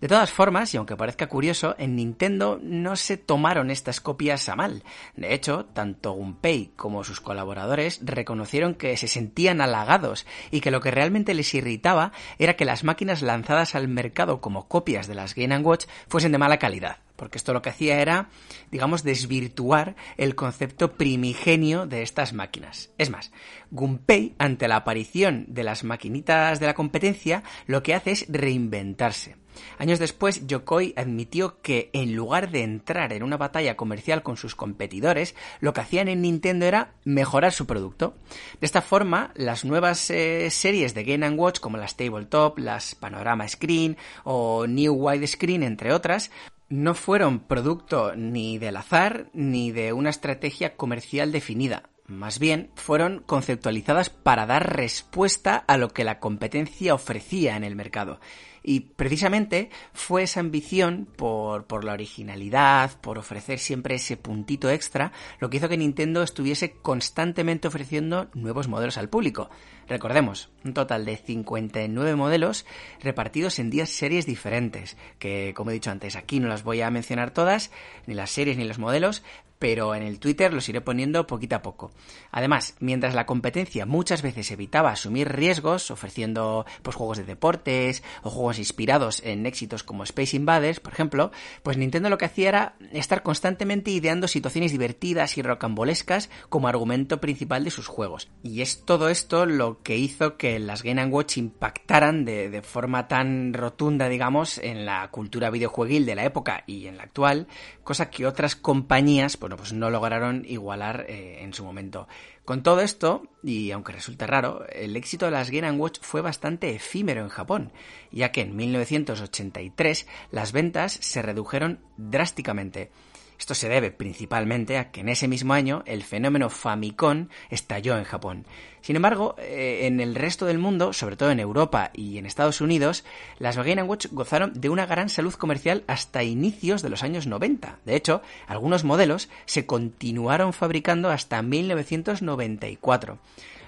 De 0.00 0.08
todas 0.08 0.30
formas, 0.30 0.74
y 0.74 0.76
aunque 0.76 0.96
parezca 0.96 1.26
curioso, 1.26 1.74
en 1.78 1.96
Nintendo 1.96 2.58
no 2.62 2.96
se 2.96 3.16
tomaron 3.16 3.70
estas 3.70 4.00
copias 4.00 4.48
a 4.48 4.56
mal. 4.56 4.82
De 5.16 5.32
hecho, 5.32 5.64
tanto 5.72 6.12
Gunpei 6.12 6.72
como 6.76 7.02
sus 7.02 7.20
colaboradores 7.20 8.00
reconocieron 8.02 8.74
que 8.74 8.96
se 8.96 9.08
sentían 9.08 9.60
halagados 9.62 10.26
y 10.50 10.60
que 10.60 10.70
lo 10.70 10.80
que 10.80 10.90
realmente 10.90 11.34
les 11.34 11.54
irritaba 11.54 12.12
era 12.38 12.56
que 12.56 12.66
las 12.66 12.84
máquinas 12.84 13.22
lanzadas 13.22 13.74
al 13.74 13.88
mercado 13.88 14.40
como 14.40 14.68
copias 14.68 15.06
de 15.06 15.14
las 15.14 15.34
Game 15.34 15.56
Watch 15.58 15.86
fuesen 16.08 16.32
de 16.32 16.38
mala 16.38 16.58
calidad 16.58 16.98
porque 17.16 17.38
esto 17.38 17.52
lo 17.52 17.62
que 17.62 17.70
hacía 17.70 18.00
era, 18.00 18.28
digamos, 18.70 19.02
desvirtuar 19.02 19.96
el 20.18 20.34
concepto 20.34 20.92
primigenio 20.92 21.86
de 21.86 22.02
estas 22.02 22.34
máquinas. 22.34 22.90
Es 22.98 23.08
más, 23.08 23.32
Gunpei, 23.70 24.34
ante 24.38 24.68
la 24.68 24.76
aparición 24.76 25.46
de 25.48 25.64
las 25.64 25.82
maquinitas 25.82 26.60
de 26.60 26.66
la 26.66 26.74
competencia, 26.74 27.42
lo 27.66 27.82
que 27.82 27.94
hace 27.94 28.10
es 28.12 28.26
reinventarse. 28.28 29.36
Años 29.78 29.98
después, 29.98 30.46
Yokoi 30.46 30.94
admitió 30.96 31.60
que 31.60 31.90
en 31.92 32.14
lugar 32.14 32.50
de 32.50 32.62
entrar 32.62 33.12
en 33.12 33.22
una 33.22 33.36
batalla 33.36 33.76
comercial 33.76 34.22
con 34.22 34.36
sus 34.36 34.54
competidores, 34.54 35.34
lo 35.60 35.72
que 35.72 35.80
hacían 35.80 36.08
en 36.08 36.22
Nintendo 36.22 36.66
era 36.66 36.94
mejorar 37.04 37.52
su 37.52 37.66
producto. 37.66 38.14
De 38.60 38.66
esta 38.66 38.82
forma, 38.82 39.32
las 39.34 39.64
nuevas 39.64 40.10
eh, 40.10 40.50
series 40.50 40.94
de 40.94 41.04
Game 41.04 41.28
Watch, 41.30 41.60
como 41.60 41.76
las 41.76 41.96
Tabletop, 41.96 42.58
las 42.58 42.94
Panorama 42.94 43.46
Screen 43.48 43.96
o 44.24 44.66
New 44.66 44.94
Wide 44.94 45.26
Screen, 45.26 45.62
entre 45.62 45.92
otras, 45.92 46.30
no 46.68 46.94
fueron 46.94 47.40
producto 47.40 48.14
ni 48.16 48.58
del 48.58 48.76
azar 48.76 49.28
ni 49.32 49.70
de 49.70 49.92
una 49.92 50.10
estrategia 50.10 50.76
comercial 50.76 51.32
definida. 51.32 51.90
Más 52.06 52.38
bien, 52.38 52.70
fueron 52.76 53.24
conceptualizadas 53.26 54.10
para 54.10 54.46
dar 54.46 54.76
respuesta 54.76 55.56
a 55.56 55.76
lo 55.76 55.88
que 55.88 56.04
la 56.04 56.20
competencia 56.20 56.94
ofrecía 56.94 57.56
en 57.56 57.64
el 57.64 57.74
mercado. 57.74 58.20
Y 58.68 58.80
precisamente 58.80 59.70
fue 59.92 60.24
esa 60.24 60.40
ambición 60.40 61.06
por, 61.14 61.66
por, 61.66 61.84
la 61.84 61.92
originalidad, 61.92 63.00
por 63.00 63.16
ofrecer 63.16 63.60
siempre 63.60 63.94
ese 63.94 64.16
puntito 64.16 64.68
extra, 64.68 65.12
lo 65.38 65.48
que 65.48 65.58
hizo 65.58 65.68
que 65.68 65.76
Nintendo 65.76 66.24
estuviese 66.24 66.72
constantemente 66.72 67.68
ofreciendo 67.68 68.28
nuevos 68.34 68.66
modelos 68.66 68.98
al 68.98 69.08
público. 69.08 69.50
Recordemos, 69.88 70.50
un 70.64 70.74
total 70.74 71.04
de 71.04 71.16
59 71.16 72.16
modelos 72.16 72.66
repartidos 73.00 73.60
en 73.60 73.70
10 73.70 73.88
series 73.88 74.26
diferentes, 74.26 74.96
que 75.20 75.54
como 75.54 75.70
he 75.70 75.74
dicho 75.74 75.92
antes, 75.92 76.16
aquí 76.16 76.40
no 76.40 76.48
las 76.48 76.64
voy 76.64 76.80
a 76.80 76.90
mencionar 76.90 77.30
todas, 77.30 77.70
ni 78.06 78.14
las 78.14 78.32
series 78.32 78.56
ni 78.56 78.64
los 78.64 78.80
modelos, 78.80 79.22
pero 79.58 79.94
en 79.94 80.02
el 80.02 80.18
Twitter 80.18 80.52
los 80.52 80.68
iré 80.68 80.80
poniendo 80.80 81.26
poquito 81.26 81.56
a 81.56 81.62
poco. 81.62 81.92
Además, 82.30 82.74
mientras 82.80 83.14
la 83.14 83.26
competencia 83.26 83.86
muchas 83.86 84.22
veces 84.22 84.50
evitaba 84.50 84.90
asumir 84.90 85.28
riesgos, 85.32 85.90
ofreciendo 85.90 86.66
pues, 86.82 86.96
juegos 86.96 87.18
de 87.18 87.24
deportes 87.24 88.02
o 88.22 88.30
juegos 88.30 88.58
inspirados 88.58 89.22
en 89.24 89.46
éxitos 89.46 89.82
como 89.82 90.04
Space 90.04 90.36
Invaders, 90.36 90.80
por 90.80 90.92
ejemplo, 90.92 91.30
pues 91.62 91.76
Nintendo 91.76 92.10
lo 92.10 92.18
que 92.18 92.26
hacía 92.26 92.48
era 92.48 92.76
estar 92.92 93.22
constantemente 93.22 93.90
ideando 93.90 94.28
situaciones 94.28 94.72
divertidas 94.72 95.38
y 95.38 95.42
rocambolescas 95.42 96.30
como 96.48 96.68
argumento 96.68 97.20
principal 97.20 97.64
de 97.64 97.70
sus 97.70 97.86
juegos. 97.86 98.28
Y 98.42 98.60
es 98.62 98.84
todo 98.84 99.08
esto 99.08 99.46
lo 99.46 99.82
que 99.82 99.96
hizo 99.96 100.36
que 100.36 100.58
las 100.58 100.82
Game 100.82 101.04
Watch 101.06 101.38
impactaran 101.38 102.24
de, 102.24 102.62
forma 102.62 103.08
tan 103.08 103.52
rotunda, 103.52 104.08
digamos, 104.08 104.58
en 104.58 104.86
la 104.86 105.08
cultura 105.10 105.50
videojueguil 105.50 106.06
de 106.06 106.14
la 106.14 106.24
época 106.24 106.64
y 106.66 106.86
en 106.86 106.96
la 106.96 107.04
actual, 107.04 107.46
cosa 107.84 108.10
que 108.10 108.26
otras 108.26 108.56
compañías 108.56 109.36
bueno, 109.46 109.58
pues 109.58 109.72
no 109.72 109.90
lograron 109.90 110.44
igualar 110.44 111.06
eh, 111.08 111.44
en 111.44 111.54
su 111.54 111.62
momento. 111.62 112.08
Con 112.44 112.64
todo 112.64 112.80
esto, 112.80 113.28
y 113.44 113.70
aunque 113.70 113.92
resulte 113.92 114.26
raro, 114.26 114.66
el 114.72 114.96
éxito 114.96 115.26
de 115.26 115.30
las 115.30 115.52
Game 115.52 115.70
Watch 115.70 116.00
fue 116.02 116.20
bastante 116.20 116.74
efímero 116.74 117.22
en 117.22 117.28
Japón, 117.28 117.70
ya 118.10 118.32
que 118.32 118.40
en 118.40 118.56
1983 118.56 120.08
las 120.32 120.50
ventas 120.50 120.94
se 120.94 121.22
redujeron 121.22 121.78
drásticamente. 121.96 122.90
Esto 123.38 123.54
se 123.54 123.68
debe 123.68 123.90
principalmente 123.90 124.78
a 124.78 124.90
que 124.90 125.00
en 125.00 125.08
ese 125.08 125.28
mismo 125.28 125.54
año 125.54 125.82
el 125.86 126.02
fenómeno 126.02 126.50
Famicom 126.50 127.28
estalló 127.50 127.96
en 127.98 128.04
Japón. 128.04 128.46
Sin 128.80 128.96
embargo, 128.96 129.34
eh, 129.38 129.80
en 129.82 130.00
el 130.00 130.14
resto 130.14 130.46
del 130.46 130.58
mundo, 130.58 130.92
sobre 130.92 131.16
todo 131.16 131.30
en 131.30 131.40
Europa 131.40 131.90
y 131.92 132.18
en 132.18 132.26
Estados 132.26 132.60
Unidos, 132.60 133.04
las 133.38 133.56
Game 133.56 133.82
Watch 133.82 134.06
gozaron 134.12 134.52
de 134.54 134.68
una 134.68 134.86
gran 134.86 135.08
salud 135.08 135.34
comercial 135.34 135.82
hasta 135.88 136.22
inicios 136.22 136.82
de 136.82 136.90
los 136.90 137.02
años 137.02 137.26
90. 137.26 137.80
De 137.84 137.96
hecho, 137.96 138.22
algunos 138.46 138.84
modelos 138.84 139.28
se 139.44 139.66
continuaron 139.66 140.52
fabricando 140.52 141.10
hasta 141.10 141.42
1994. 141.42 143.18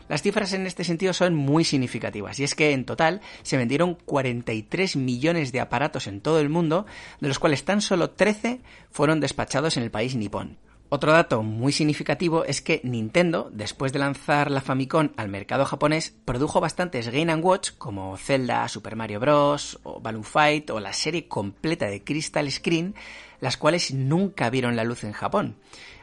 Las 0.08 0.22
cifras 0.22 0.52
en 0.52 0.66
este 0.66 0.84
sentido 0.84 1.12
son 1.12 1.34
muy 1.34 1.64
significativas 1.64 2.38
y 2.40 2.44
es 2.44 2.54
que 2.54 2.72
en 2.72 2.84
total 2.84 3.20
se 3.42 3.56
vendieron 3.56 3.94
43 3.94 4.96
millones 4.96 5.52
de 5.52 5.60
aparatos 5.60 6.06
en 6.06 6.20
todo 6.20 6.40
el 6.40 6.48
mundo, 6.48 6.86
de 7.20 7.28
los 7.28 7.38
cuales 7.38 7.64
tan 7.64 7.80
solo 7.80 8.10
13 8.10 8.60
fueron 8.90 9.20
despachados 9.20 9.76
en 9.76 9.82
el 9.82 9.90
país 9.90 10.16
nipón. 10.16 10.56
Otro 10.90 11.12
dato 11.12 11.42
muy 11.42 11.72
significativo 11.72 12.46
es 12.46 12.62
que 12.62 12.80
Nintendo, 12.82 13.50
después 13.52 13.92
de 13.92 13.98
lanzar 13.98 14.50
la 14.50 14.62
Famicom 14.62 15.10
al 15.18 15.28
mercado 15.28 15.66
japonés, 15.66 16.14
produjo 16.24 16.60
bastantes 16.60 17.10
Game 17.10 17.34
Watch 17.34 17.72
como 17.76 18.16
Zelda, 18.16 18.66
Super 18.68 18.96
Mario 18.96 19.20
Bros. 19.20 19.78
o 19.82 20.00
Balloon 20.00 20.24
Fight 20.24 20.70
o 20.70 20.80
la 20.80 20.94
serie 20.94 21.28
completa 21.28 21.84
de 21.90 22.02
Crystal 22.02 22.50
Screen, 22.50 22.94
las 23.40 23.56
cuales 23.56 23.92
nunca 23.92 24.50
vieron 24.50 24.76
la 24.76 24.84
luz 24.84 25.04
en 25.04 25.12
Japón 25.12 25.56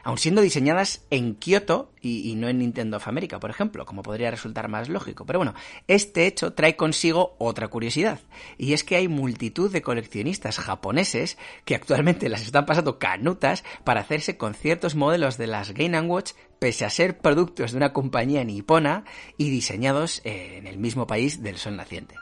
aun 0.06 0.18
siendo 0.18 0.40
diseñadas 0.40 1.04
en 1.10 1.34
Kioto 1.34 1.90
y, 2.00 2.36
no 2.36 2.48
en 2.48 2.60
Nintendo 2.60 2.98
of 2.98 3.08
America, 3.08 3.40
por 3.40 3.50
ejemplo, 3.50 3.84
como 3.84 4.04
podría 4.04 4.30
resultar 4.30 4.68
más 4.68 4.88
lógico. 4.88 5.26
Pero 5.26 5.40
bueno, 5.40 5.54
este 5.88 6.28
hecho 6.28 6.52
trae 6.52 6.76
consigo 6.76 7.34
otra 7.38 7.66
curiosidad, 7.66 8.20
y 8.56 8.72
es 8.72 8.84
que 8.84 8.94
hay 8.94 9.08
multitud 9.08 9.68
de 9.68 9.82
coleccionistas 9.82 10.60
japoneses 10.60 11.38
que 11.64 11.74
actualmente 11.74 12.28
las 12.28 12.42
están 12.42 12.66
pasando 12.66 13.00
canutas 13.00 13.64
para 13.82 14.00
hacerse 14.00 14.36
con 14.36 14.54
ciertos 14.54 14.94
modelos 14.94 15.38
de 15.38 15.48
las 15.48 15.72
Game 15.72 16.00
Watch 16.02 16.34
pese 16.60 16.84
a 16.84 16.90
ser 16.90 17.18
productos 17.18 17.72
de 17.72 17.78
una 17.78 17.92
compañía 17.92 18.44
nipona 18.44 19.04
y 19.36 19.50
diseñados 19.50 20.20
en 20.22 20.68
el 20.68 20.78
mismo 20.78 21.08
país 21.08 21.42
del 21.42 21.56
sol 21.56 21.74
naciente. 21.74 22.14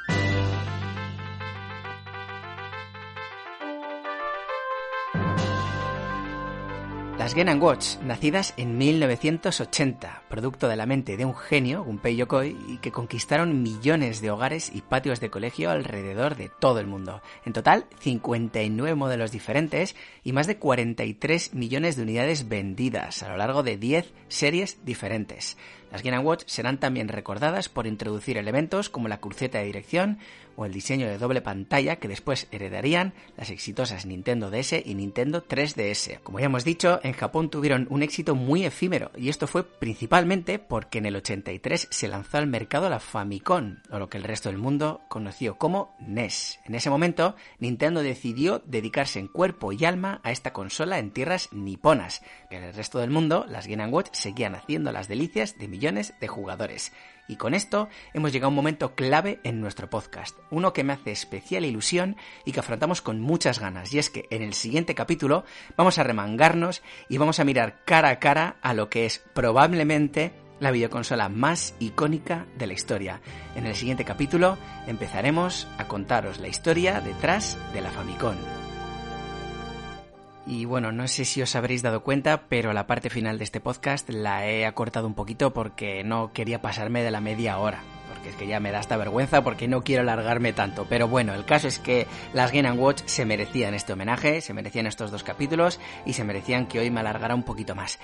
Las 7.25 7.35
Game 7.35 7.55
Watch, 7.55 7.97
nacidas 8.03 8.53
en 8.59 8.77
1980, 8.77 10.25
producto 10.29 10.69
de 10.69 10.77
la 10.77 10.85
mente 10.85 11.17
de 11.17 11.25
un 11.25 11.35
genio, 11.35 11.83
Gunpei 11.83 12.17
Yokoi, 12.17 12.55
y 12.69 12.77
que 12.77 12.93
conquistaron 12.93 13.63
millones 13.63 14.21
de 14.21 14.31
hogares 14.31 14.71
y 14.75 14.83
patios 14.83 15.21
de 15.21 15.31
colegio 15.31 15.71
alrededor 15.71 16.37
de 16.37 16.51
todo 16.51 16.81
el 16.81 16.87
mundo. 16.87 17.23
En 17.47 17.55
total, 17.55 17.87
59 18.01 18.95
modelos 18.95 19.33
diferentes 19.33 19.97
y 20.23 20.33
más 20.33 20.47
de 20.47 20.59
43 20.59 21.55
millones 21.55 21.97
de 21.97 22.03
unidades 22.03 22.47
vendidas 22.47 23.23
a 23.23 23.31
lo 23.31 23.39
largo 23.39 23.63
de 23.63 23.79
10 23.79 24.13
series 24.29 24.85
diferentes. 24.85 25.57
Las 25.95 26.03
Game 26.03 26.19
Watch 26.19 26.43
serán 26.47 26.81
también 26.81 27.07
recordadas 27.07 27.69
por 27.69 27.87
introducir 27.87 28.37
elementos 28.37 28.91
como 28.91 29.07
la 29.07 29.21
cruceta 29.21 29.59
de 29.59 29.67
dirección 29.67 30.19
o 30.57 30.67
el 30.67 30.73
diseño 30.73 31.07
de 31.07 31.19
doble 31.19 31.41
pantalla 31.41 31.97
que 31.97 32.09
después 32.09 32.49
heredarían 32.51 33.13
las 33.37 33.51
exitosas 33.51 34.05
Nintendo 34.05 34.51
DS 34.51 34.85
y 34.85 34.95
Nintendo 34.97 35.47
3DS. 35.47 36.21
Como 36.23 36.41
ya 36.41 36.47
hemos 36.47 36.65
dicho, 36.65 36.99
en 37.05 37.13
Japón 37.13 37.49
tuvieron 37.49 37.87
un 37.91 38.03
éxito 38.03 38.35
muy 38.35 38.65
efímero 38.65 39.13
y 39.17 39.29
esto 39.29 39.47
fue 39.47 39.63
principalmente 39.65 40.59
porque 40.59 40.99
en 40.99 41.07
el 41.07 41.15
83 41.15 41.87
se 41.91 42.09
lanzó 42.09 42.39
al 42.39 42.49
mercado 42.49 42.89
la 42.89 42.99
Famicom, 42.99 43.77
o 43.91 43.99
lo 44.01 44.09
que 44.09 44.19
el 44.19 44.25
resto 44.25 44.49
del 44.49 44.59
mundo 44.59 45.03
conoció 45.09 45.59
como 45.59 45.95
NES. 46.01 46.59
En 46.65 46.75
ese 46.75 46.91
momento, 46.91 47.37
Nintendo 47.61 48.03
decidió 48.03 48.63
dedicarse 48.67 49.21
en 49.21 49.29
cuerpo 49.29 49.73
y 49.73 49.85
alma 49.85 50.21
a 50.25 50.33
esta 50.33 50.53
consola 50.53 50.99
en 50.99 51.13
tierras 51.13 51.53
niponas, 51.53 52.23
que 52.51 52.57
en 52.57 52.65
el 52.65 52.75
resto 52.75 52.99
del 52.99 53.11
mundo 53.11 53.47
las 53.49 53.69
Game 53.69 53.87
Watch 53.87 54.09
seguían 54.13 54.55
haciendo 54.57 54.91
las 54.91 55.09
delicias 55.09 55.57
de 55.59 55.69
millones 55.85 56.15
de 56.19 56.29
jugadores. 56.29 56.93
Y 57.29 57.37
con 57.37 57.53
esto 57.53 57.91
hemos 58.15 58.33
llegado 58.33 58.47
a 58.47 58.49
un 58.49 58.55
momento 58.55 58.95
clave 58.95 59.41
en 59.45 59.61
nuestro 59.61 59.91
podcast, 59.91 60.39
uno 60.51 60.73
que 60.73 60.83
me 60.83 60.95
hace 60.95 61.13
especial 61.13 61.67
ilusión 61.67 62.17
y 62.47 62.53
que 62.53 62.61
afrontamos 62.61 63.03
con 63.03 63.21
muchas 63.21 63.59
ganas, 63.59 63.93
y 63.93 63.99
es 63.99 64.09
que 64.09 64.27
en 64.31 64.41
el 64.41 64.55
siguiente 64.55 64.95
capítulo 64.95 65.45
vamos 65.77 65.99
a 65.99 66.03
remangarnos 66.03 66.83
y 67.11 67.19
vamos 67.19 67.39
a 67.39 67.45
mirar 67.45 67.85
cara 67.85 68.09
a 68.09 68.19
cara 68.19 68.57
a 68.63 68.73
lo 68.73 68.89
que 68.89 69.05
es 69.05 69.19
probablemente 69.35 70.33
la 70.59 70.71
videoconsola 70.71 71.29
más 71.29 71.75
icónica 71.81 72.47
de 72.57 72.67
la 72.67 72.73
historia. 72.73 73.21
En 73.57 73.67
el 73.67 73.75
siguiente 73.75 74.07
capítulo 74.07 74.57
empezaremos 74.87 75.69
a 75.77 75.87
contaros 75.87 76.39
la 76.39 76.49
historia 76.49 77.03
detrás 77.03 77.59
de 77.75 77.83
la 77.83 77.91
Famicom. 77.91 78.37
Y 80.47 80.67
bueno, 80.67 80.93
no 80.93 81.09
sé 81.09 81.25
si 81.25 81.41
os 81.41 81.57
habréis 81.57 81.83
dado 81.83 82.03
cuenta, 82.03 82.43
pero 82.49 82.73
la 82.75 82.87
parte 82.87 83.09
final 83.09 83.39
de 83.39 83.45
este 83.45 83.61
podcast 83.61 84.11
la 84.11 84.47
he 84.47 84.67
acortado 84.67 85.07
un 85.07 85.15
poquito 85.15 85.55
porque 85.55 86.05
no 86.05 86.33
quería 86.33 86.61
pasarme 86.61 87.03
de 87.03 87.11
la 87.11 87.23
media 87.23 87.59
hora. 87.59 87.81
Porque 88.13 88.29
es 88.29 88.37
que 88.37 88.47
ya 88.47 88.61
me 88.61 88.71
da 88.71 88.81
esta 88.81 88.99
vergüenza 88.99 89.43
porque 89.43 89.69
no 89.69 89.83
quiero 89.83 90.03
alargarme 90.03 90.53
tanto. 90.53 90.87
Pero 90.87 91.09
bueno, 91.09 91.33
el 91.33 91.47
caso 91.47 91.67
es 91.67 91.79
que 91.79 92.07
las 92.35 92.53
Game 92.53 92.71
Watch 92.73 93.03
se 93.07 93.25
merecían 93.25 93.73
este 93.73 93.95
homenaje, 93.95 94.43
se 94.43 94.53
merecían 94.53 94.87
estos 94.87 95.11
dos 95.11 95.25
capítulos 95.25 95.81
y 96.05 96.13
se 96.13 96.25
merecían 96.25 96.67
que 96.67 96.79
hoy 96.79 96.91
me 96.91 97.01
alargara 97.01 97.35
un 97.35 97.43
poquito 97.43 97.75
más. 97.75 97.99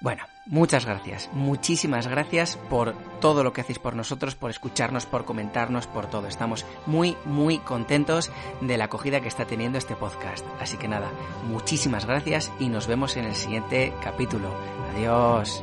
Bueno, 0.00 0.24
muchas 0.46 0.86
gracias, 0.86 1.28
muchísimas 1.34 2.06
gracias 2.06 2.56
por 2.56 2.94
todo 3.20 3.44
lo 3.44 3.52
que 3.52 3.60
hacéis 3.60 3.78
por 3.78 3.94
nosotros, 3.94 4.34
por 4.34 4.50
escucharnos, 4.50 5.04
por 5.04 5.26
comentarnos, 5.26 5.86
por 5.86 6.06
todo. 6.06 6.26
Estamos 6.26 6.64
muy, 6.86 7.18
muy 7.26 7.58
contentos 7.58 8.30
de 8.62 8.78
la 8.78 8.86
acogida 8.86 9.20
que 9.20 9.28
está 9.28 9.44
teniendo 9.44 9.76
este 9.76 9.96
podcast. 9.96 10.46
Así 10.58 10.78
que 10.78 10.88
nada, 10.88 11.10
muchísimas 11.48 12.06
gracias 12.06 12.50
y 12.58 12.68
nos 12.68 12.86
vemos 12.86 13.16
en 13.18 13.26
el 13.26 13.34
siguiente 13.34 13.92
capítulo. 14.02 14.48
Adiós. 14.94 15.62